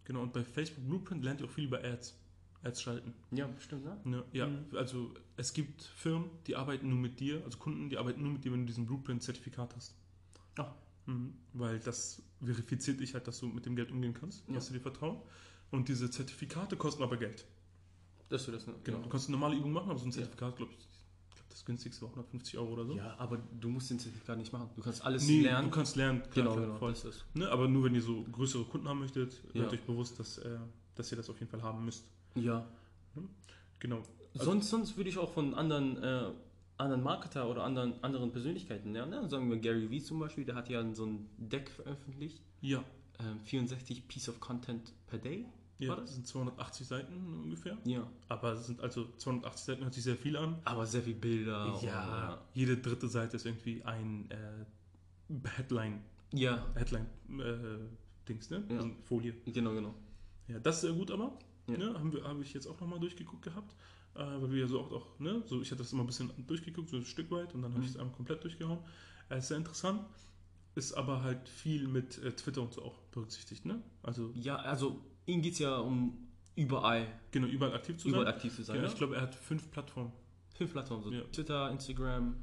Genau, 0.04 0.22
und 0.22 0.34
bei 0.34 0.44
Facebook 0.44 0.86
Blueprint 0.88 1.24
lernt 1.24 1.42
ihr 1.42 1.48
auch 1.48 1.52
viel 1.52 1.66
über 1.66 1.84
Ads. 1.84 2.18
Ads 2.64 2.82
schalten. 2.82 3.14
Ja, 3.32 3.48
bestimmt, 3.48 3.86
ne? 3.86 3.98
Ne? 4.04 4.24
Ja, 4.34 4.48
Mhm. 4.48 4.66
also 4.76 5.14
es 5.36 5.52
gibt 5.54 5.82
Firmen, 5.84 6.30
die 6.48 6.56
arbeiten 6.56 6.90
nur 6.90 7.00
mit 7.00 7.20
dir, 7.20 7.44
also 7.44 7.58
Kunden, 7.58 7.90
die 7.90 7.98
arbeiten 7.98 8.22
nur 8.22 8.34
mit 8.34 8.44
dir, 8.44 8.52
wenn 8.52 8.62
du 8.62 8.66
diesen 8.68 8.86
Blueprint-Zertifikat 8.86 9.76
hast. 9.76 9.96
Ah. 10.58 10.74
Mhm. 11.08 11.34
Weil 11.54 11.80
das 11.80 12.22
verifiziert 12.44 13.00
dich 13.00 13.14
halt, 13.16 13.28
dass 13.28 13.40
du 13.40 13.48
mit 13.48 13.66
dem 13.66 13.76
Geld 13.76 13.92
umgehen 13.92 14.14
kannst, 14.14 14.48
Ja. 14.48 14.54
dass 14.56 14.68
sie 14.68 14.74
dir 14.74 14.80
vertrauen. 14.82 15.18
Und 15.72 15.88
diese 15.88 16.12
Zertifikate 16.12 16.76
kosten 16.78 17.02
aber 17.02 17.18
Geld. 17.18 17.46
Dass 18.30 18.46
du 18.46 18.52
das, 18.52 18.68
ne? 18.68 18.76
Genau. 18.84 19.00
Du 19.02 19.10
kannst 19.10 19.28
eine 19.28 19.38
normale 19.38 19.56
Übung 19.58 19.72
machen, 19.72 19.90
aber 19.90 19.98
so 20.00 20.06
ein 20.06 20.10
Ja. 20.12 20.16
Zertifikat, 20.18 20.56
glaube 20.58 20.72
ich, 20.74 20.88
das 21.52 21.64
günstigste 21.66 22.02
war 22.04 22.10
150 22.10 22.58
Euro 22.58 22.74
oder 22.74 22.86
so. 22.86 22.96
Ja, 22.96 23.16
aber 23.20 23.38
du 23.60 23.70
musst 23.70 23.90
den 23.90 24.00
Zertifikat 24.00 24.38
nicht 24.38 24.52
machen. 24.54 24.70
Du 24.76 24.82
kannst 24.82 25.04
alles 25.06 25.28
Nee, 25.28 25.42
lernen. 25.42 25.70
du 25.70 25.76
kannst 25.76 25.96
lernen, 25.96 26.22
klar, 26.24 26.32
genau, 26.34 26.52
klar, 26.54 26.66
genau. 26.66 26.78
voll. 26.78 26.92
Das 26.92 27.06
ist, 27.06 27.26
Ne? 27.36 27.50
Aber 27.50 27.68
nur 27.68 27.84
wenn 27.84 27.94
ihr 27.96 28.02
so 28.02 28.24
größere 28.24 28.64
Kunden 28.66 28.88
haben 28.88 29.00
möchtet, 29.00 29.42
Ja. 29.54 29.64
seid 29.64 29.74
euch 29.74 29.82
bewusst, 29.82 30.20
dass, 30.20 30.38
äh, 30.40 30.58
dass 30.96 31.12
ihr 31.12 31.18
das 31.18 31.30
auf 31.30 31.40
jeden 31.40 31.52
Fall 31.52 31.62
haben 31.62 31.86
müsst. 31.86 32.06
ja. 32.36 32.66
Genau. 33.80 34.04
Also- 34.34 34.46
Sonst, 34.46 34.70
sonst 34.70 34.96
würde 34.98 35.10
ich 35.10 35.18
auch 35.18 35.34
von 35.34 35.54
anderen, 35.56 36.02
äh, 36.02 36.32
anderen 36.78 37.04
Marketer 37.04 37.50
oder 37.50 37.64
anderen, 37.64 38.02
anderen 38.04 38.32
Persönlichkeiten 38.32 38.94
lernen. 38.94 39.24
Ne? 39.24 39.30
Sagen 39.30 39.50
wir 39.50 39.58
Gary 39.58 39.90
Vee 39.90 40.02
zum 40.02 40.20
Beispiel, 40.20 40.46
der 40.46 40.56
hat 40.56 40.70
ja 40.70 40.94
so 40.94 41.06
ein 41.06 41.28
Deck 41.38 41.70
veröffentlicht. 41.70 42.42
Ja, 42.62 42.84
Ähm, 43.20 43.40
64 43.44 44.08
Piece 44.08 44.30
of 44.30 44.40
Content 44.40 44.94
per 45.08 45.20
Day. 45.20 45.46
Ja 45.88 45.96
das 45.96 46.14
sind 46.14 46.28
280 46.28 46.88
Seiten 46.88 47.42
ungefähr. 47.44 47.78
Ja. 47.86 48.08
Aber 48.30 48.54
es 48.54 48.66
sind 48.68 48.80
also 48.82 49.08
280 49.18 49.66
Seiten 49.66 49.84
hört 49.84 49.94
sich 49.94 50.04
sehr 50.04 50.16
viel 50.16 50.38
an. 50.38 50.60
Aber 50.66 50.86
sehr 50.86 51.02
viel 51.02 51.16
Bilder. 51.16 51.78
Ja, 51.82 52.42
jede 52.54 52.78
dritte 52.78 53.08
Seite 53.08 53.36
ist 53.38 53.46
irgendwie 53.46 53.84
ein 53.84 54.30
äh, 54.32 54.66
Headline, 55.58 56.02
Und, 56.32 56.40
ja, 56.40 56.66
Headline 56.76 57.08
äh, 57.40 58.28
Dings, 58.28 58.50
ne? 58.50 58.64
Ja. 58.70 58.78
Also 58.78 58.92
Folie. 59.04 59.34
genau, 59.46 59.74
genau. 59.74 59.94
Ja, 60.48 60.60
das 60.60 60.76
ist 60.76 60.82
sehr 60.82 60.94
gut 60.94 61.12
aber. 61.12 61.38
Ja. 61.68 61.78
Ne? 61.78 61.94
Haben 61.94 62.12
wir, 62.12 62.24
habe 62.24 62.42
ich 62.42 62.54
jetzt 62.54 62.68
auch 62.68 62.80
nochmal 62.80 63.00
durchgeguckt 63.00 63.44
gehabt. 63.44 63.74
Äh, 64.14 64.20
weil 64.20 64.52
wir 64.52 64.60
ja 64.62 64.68
so 64.68 64.82
auch, 64.82 64.92
auch, 64.92 65.20
ne? 65.20 65.42
So, 65.46 65.62
ich 65.62 65.72
hatte 65.72 65.84
das 65.84 65.94
immer 65.94 66.04
ein 66.04 66.08
bisschen 66.08 66.30
durchgeguckt, 66.46 66.90
so 66.90 66.98
ein 66.98 67.06
Stück 67.06 67.32
weit 67.32 67.54
und 67.56 67.62
dann 67.62 67.72
habe 67.74 67.84
ich 67.84 67.90
Mhm. 67.92 67.96
es 67.96 68.00
einmal 68.02 68.16
komplett 68.16 68.44
durchgehauen. 68.44 68.80
Äh, 69.30 69.38
ist 69.38 69.48
sehr 69.48 69.58
interessant. 69.58 70.02
Ist 70.76 70.94
aber 70.94 71.22
halt 71.24 71.50
viel 71.50 71.88
mit 71.88 72.18
äh, 72.20 72.32
Twitter 72.32 72.62
und 72.62 72.74
so 72.74 72.84
auch 72.84 72.98
berücksichtigt, 73.12 73.66
ne? 73.66 73.82
Also 74.04 74.32
Ja, 74.36 74.56
also 74.58 75.04
ihm 75.26 75.42
geht 75.42 75.54
es 75.54 75.60
ja 75.60 75.76
um 75.78 76.18
überall, 76.56 77.08
genau, 77.32 77.48
überall 77.48 77.74
aktiv 77.74 77.98
zu 77.98 78.08
überall 78.08 78.26
sein. 78.26 78.34
aktiv 78.36 78.56
zu 78.56 78.64
sein. 78.64 78.76
Genau, 78.76 78.88
ne? 78.88 78.92
ich 78.94 78.98
glaube, 78.98 79.16
er 79.16 79.22
hat 79.24 79.36
fünf 79.36 79.70
Plattformen. 79.72 80.12
Fünf 80.56 80.72
Plattformen, 80.72 81.04
so 81.04 81.12
Ja. 81.12 81.22
Twitter, 81.32 81.70
Instagram, 81.72 82.36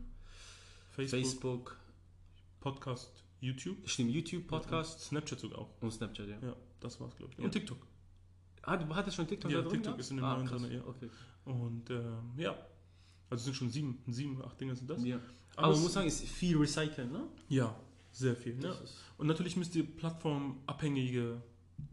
Facebook, 0.90 1.20
Facebook, 1.20 1.78
Podcast, 2.60 3.24
YouTube. 3.40 3.76
stimmt, 3.88 4.10
YouTube, 4.10 4.46
Podcast 4.46 4.94
Und 4.96 5.00
Snapchat 5.04 5.40
sogar 5.40 5.60
auch. 5.60 5.70
und 5.80 5.90
Snapchat, 5.92 6.28
ja. 6.28 6.38
Ja, 6.42 6.56
das 6.80 7.00
war's, 7.00 7.16
glaube 7.16 7.32
ich. 7.32 7.38
Ja. 7.38 7.44
Und 7.44 7.52
TikTok. 7.52 7.78
Hat, 8.64 8.88
hat 8.94 9.06
er 9.06 9.12
schon 9.12 9.26
TikTok 9.26 9.50
Ja, 9.50 9.60
drin? 9.62 9.70
TikTok 9.70 9.84
gehabt? 9.84 10.00
ist 10.00 10.10
in 10.10 10.16
den 10.18 10.24
ah, 10.24 10.34
neuen 10.36 10.46
krass. 10.46 10.60
drin, 10.62 10.72
ja. 10.72 10.84
Okay. 10.84 11.08
Und 11.44 11.88
ähm, 11.90 12.32
ja, 12.36 12.50
also 13.30 13.40
es 13.40 13.44
sind 13.44 13.54
schon 13.56 13.70
sieben, 13.70 14.02
sieben, 14.08 14.42
acht 14.44 14.60
Dinge 14.60 14.74
sind 14.76 14.90
das. 14.90 15.02
Ja. 15.04 15.16
Aber 15.56 15.66
Aber 15.68 15.74
man 15.74 15.82
muss 15.82 15.92
sagen, 15.94 16.08
es 16.08 16.22
ist 16.22 16.30
viel 16.30 16.56
recyceln, 16.58 17.10
ne? 17.12 17.24
Ja, 17.48 17.74
sehr 18.12 18.34
viel. 18.36 18.54
Ne? 18.56 18.74
Und 19.16 19.26
natürlich 19.26 19.56
müsst 19.56 19.74
ihr 19.76 19.84
plattformabhängige, 19.86 21.40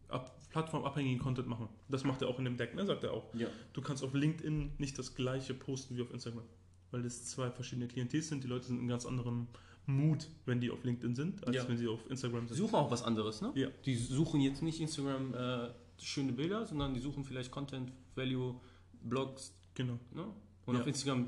ab, 0.08 0.38
plattformabhängigen 0.52 1.20
Content 1.20 1.48
machen. 1.48 1.70
Das 1.90 2.04
macht 2.04 2.22
er 2.22 2.28
auch 2.30 2.40
in 2.40 2.46
dem 2.46 2.58
Deck, 2.58 2.76
ne? 2.76 2.86
sagt 2.86 3.04
er 3.04 3.14
auch. 3.14 3.34
Ja. 3.34 3.48
Du 3.74 3.82
kannst 3.82 4.04
auf 4.04 4.14
LinkedIn 4.14 4.74
nicht 4.78 4.98
das 4.98 5.16
gleiche 5.16 5.54
posten 5.54 5.96
wie 5.98 6.02
auf 6.02 6.12
Instagram, 6.12 6.44
weil 6.92 7.04
das 7.04 7.26
zwei 7.26 7.52
verschiedene 7.52 7.88
Klientel 7.88 8.22
sind. 8.22 8.44
Die 8.44 8.48
Leute 8.48 8.68
sind 8.68 8.80
in 8.80 8.88
ganz 8.88 9.06
anderen 9.06 9.48
Mood, 9.86 10.28
wenn 10.46 10.60
die 10.62 10.72
auf 10.72 10.84
LinkedIn 10.84 11.16
sind, 11.16 11.46
als 11.46 11.56
Ja. 11.56 11.68
wenn 11.68 11.78
sie 11.78 11.88
auf 11.88 12.10
Instagram 12.10 12.42
Die 12.48 12.54
sind. 12.54 12.58
suchen 12.58 12.76
auch 12.76 12.90
was 12.90 13.04
anderes, 13.04 13.42
ne? 13.42 13.52
Ja. 13.56 13.68
Die 13.86 13.96
suchen 13.96 14.42
jetzt 14.42 14.62
nicht 14.64 14.80
Instagram 14.82 15.34
äh, 15.34 15.70
schöne 16.02 16.32
Bilder, 16.32 16.66
sondern 16.66 16.94
die 16.96 17.00
suchen 17.00 17.24
vielleicht 17.24 17.52
Content, 17.52 17.92
Value, 18.16 18.56
Blogs, 19.04 19.54
Genau, 19.76 20.00
ne? 20.14 20.26
Und 20.66 20.76
Ja. 20.76 20.82
auf 20.82 20.88
Instagram, 20.88 21.28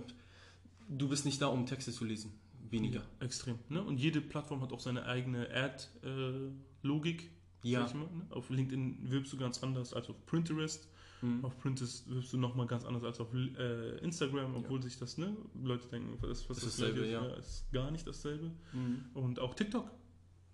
du 0.88 1.10
bist 1.10 1.26
nicht 1.26 1.41
da, 1.41 1.47
um 1.47 1.65
Texte 1.65 1.91
zu 1.91 2.06
lesen. 2.06 2.32
Weniger. 2.70 3.04
extrem. 3.20 3.60
Ne? 3.70 3.84
Und 3.84 4.00
jede 4.00 4.22
Plattform 4.22 4.62
hat 4.62 4.72
auch 4.72 4.80
seine 4.80 5.06
eigene 5.06 5.50
Ad-Logik. 5.54 7.32
Ja. 7.64 7.82
Sag 7.82 7.90
ich 7.90 7.96
mal, 7.96 8.16
ne? 8.16 8.28
Auf 8.30 8.50
LinkedIn 8.50 9.10
wirbst 9.10 9.34
du 9.34 9.38
ganz 9.38 9.64
anders 9.64 9.94
als 9.94 10.10
auf 10.10 10.26
Pinterest 10.26 10.88
Mhm. 11.22 11.44
Auf 11.44 11.60
Pinterest 11.60 12.10
wirst 12.10 12.34
du 12.34 12.38
nochmal 12.38 12.68
ganz 12.68 12.86
anders 12.86 13.04
als 13.04 13.20
auf 13.20 13.34
äh, 13.34 13.98
Instagram, 14.00 14.56
obwohl 14.56 14.80
ja. 14.80 14.84
sich 14.84 14.98
das, 14.98 15.18
ne, 15.18 15.36
Leute 15.62 15.88
denken, 15.88 16.18
was, 16.22 16.50
was 16.50 16.58
ist 16.58 16.80
dasselbe, 16.80 17.02
ist, 17.02 17.12
ja. 17.12 17.26
ja. 17.26 17.34
ist 17.36 17.72
gar 17.72 17.92
nicht 17.92 18.06
dasselbe. 18.08 18.52
Mhm. 18.74 19.06
Und 19.14 19.40
auch 19.40 19.56
TikTok. 19.56 19.90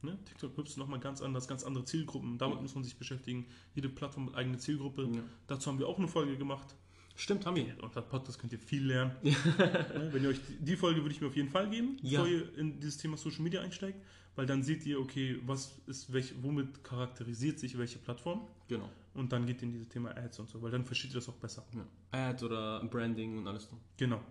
Ne? 0.01 0.17
TikTok 0.25 0.57
hübst 0.57 0.75
du 0.75 0.81
nochmal 0.81 0.99
ganz 0.99 1.21
anders, 1.21 1.47
ganz 1.47 1.63
andere 1.63 1.85
Zielgruppen. 1.85 2.37
Damit 2.37 2.57
ja. 2.57 2.61
muss 2.61 2.75
man 2.75 2.83
sich 2.83 2.97
beschäftigen. 2.97 3.47
Jede 3.73 3.89
Plattform 3.89 4.27
hat 4.27 4.35
eigene 4.35 4.57
Zielgruppe. 4.57 5.09
Dazu 5.47 5.69
haben 5.69 5.79
wir 5.79 5.87
auch 5.87 5.97
eine 5.97 6.09
Folge 6.09 6.37
gemacht. 6.37 6.75
Stimmt, 7.15 7.45
haben 7.45 7.55
wir. 7.55 7.81
Und 7.83 7.95
das 7.95 8.07
Podcast 8.07 8.39
könnt 8.39 8.53
ihr 8.53 8.59
viel 8.59 8.85
lernen. 8.85 9.11
ne? 9.23 10.09
Wenn 10.11 10.23
ihr 10.23 10.29
euch 10.29 10.39
die 10.59 10.75
Folge 10.75 11.01
würde 11.01 11.13
ich 11.13 11.21
mir 11.21 11.27
auf 11.27 11.35
jeden 11.35 11.49
Fall 11.49 11.69
geben, 11.69 11.97
bevor 12.01 12.27
ihr 12.27 12.57
in 12.57 12.79
dieses 12.79 12.97
Thema 12.97 13.17
Social 13.17 13.41
Media 13.41 13.61
einsteigt 13.61 13.99
weil 14.35 14.45
dann 14.45 14.63
seht 14.63 14.85
ihr, 14.85 14.99
okay, 14.99 15.39
was 15.45 15.79
ist 15.85 16.11
welch, 16.11 16.33
womit 16.41 16.83
charakterisiert 16.83 17.59
sich 17.59 17.77
welche 17.77 17.99
Plattform. 17.99 18.47
Genau. 18.67 18.89
Und 19.13 19.31
dann 19.31 19.45
geht 19.45 19.57
ihr 19.61 19.63
in 19.63 19.73
dieses 19.73 19.89
Thema 19.89 20.15
Ads 20.17 20.39
und 20.39 20.49
so, 20.49 20.61
weil 20.61 20.71
dann 20.71 20.85
versteht 20.85 21.11
ihr 21.11 21.15
das 21.15 21.29
auch 21.29 21.35
besser. 21.35 21.63
Ja. 21.73 22.29
Ads 22.29 22.43
oder 22.43 22.83
Branding 22.85 23.37
und 23.37 23.47
alles. 23.47 23.67
Genau. 23.97 24.21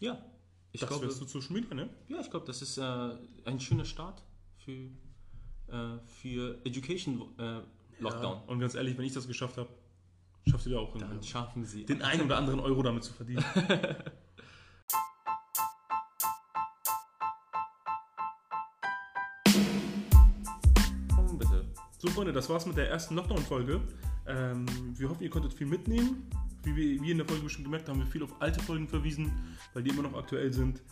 Ja. 0.00 0.24
Ich 0.72 0.80
das 0.80 0.88
glaube, 0.88 1.06
du 1.06 1.12
Social 1.12 1.52
Media, 1.52 1.72
ne? 1.72 1.88
Ja, 2.08 2.20
ich 2.20 2.30
glaube, 2.30 2.46
das 2.46 2.60
ist 2.62 2.78
äh, 2.78 3.16
ein 3.44 3.60
schöner 3.60 3.84
Start 3.84 4.24
für, 4.56 4.72
äh, 5.68 5.98
für 6.06 6.58
Education 6.64 7.22
äh, 7.38 7.60
Lockdown. 8.00 8.38
Ja, 8.38 8.44
und 8.48 8.58
ganz 8.58 8.74
ehrlich, 8.74 8.98
wenn 8.98 9.04
ich 9.04 9.12
das 9.12 9.28
geschafft 9.28 9.56
habe, 9.56 9.68
schafft 10.48 10.66
ihr 10.66 10.78
auch. 10.78 10.96
Dann 10.96 11.22
schaffen 11.22 11.64
sie. 11.64 11.84
Den 11.84 12.02
einen 12.02 12.22
oder 12.22 12.36
anderen 12.36 12.60
Euro 12.60 12.82
damit 12.82 13.04
zu 13.04 13.12
verdienen. 13.12 13.44
So, 22.04 22.10
Freunde, 22.10 22.34
das 22.34 22.50
war's 22.50 22.66
mit 22.66 22.76
der 22.76 22.90
ersten 22.90 23.14
Lockdown-Folge. 23.14 23.80
Ähm, 24.26 24.66
wir 24.94 25.08
hoffen, 25.08 25.22
ihr 25.22 25.30
konntet 25.30 25.54
viel 25.54 25.66
mitnehmen. 25.66 26.28
Wie 26.62 26.76
wir 26.76 27.00
wie 27.00 27.10
in 27.10 27.16
der 27.16 27.26
Folge 27.26 27.48
schon 27.48 27.64
gemerkt 27.64 27.88
haben, 27.88 27.98
wir 27.98 28.06
viel 28.06 28.22
auf 28.22 28.42
alte 28.42 28.62
Folgen 28.62 28.86
verwiesen, 28.86 29.32
weil 29.72 29.84
die 29.84 29.88
immer 29.88 30.02
noch 30.02 30.12
aktuell 30.12 30.52
sind. 30.52 30.82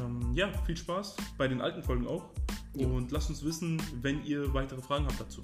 Ähm, 0.00 0.32
ja, 0.32 0.50
viel 0.64 0.78
Spaß 0.78 1.16
bei 1.36 1.46
den 1.46 1.60
alten 1.60 1.82
Folgen 1.82 2.06
auch. 2.06 2.30
Ja. 2.74 2.86
Und 2.86 3.10
lasst 3.10 3.28
uns 3.28 3.44
wissen, 3.44 3.82
wenn 4.00 4.24
ihr 4.24 4.54
weitere 4.54 4.80
Fragen 4.80 5.04
habt 5.04 5.20
dazu. 5.20 5.42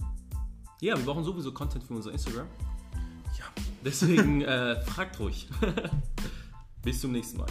Ja, 0.81 0.97
wir 0.97 1.05
brauchen 1.05 1.25
sowieso 1.25 1.53
Content 1.53 1.85
für 1.85 1.93
unser 1.93 2.11
Instagram. 2.13 2.47
Ja. 3.39 3.45
Deswegen 3.85 4.43
äh, 4.43 4.81
fragt 4.83 5.19
ruhig. 5.21 5.49
Bis 6.83 7.01
zum 7.01 7.13
nächsten 7.13 7.39
Mal. 7.39 7.47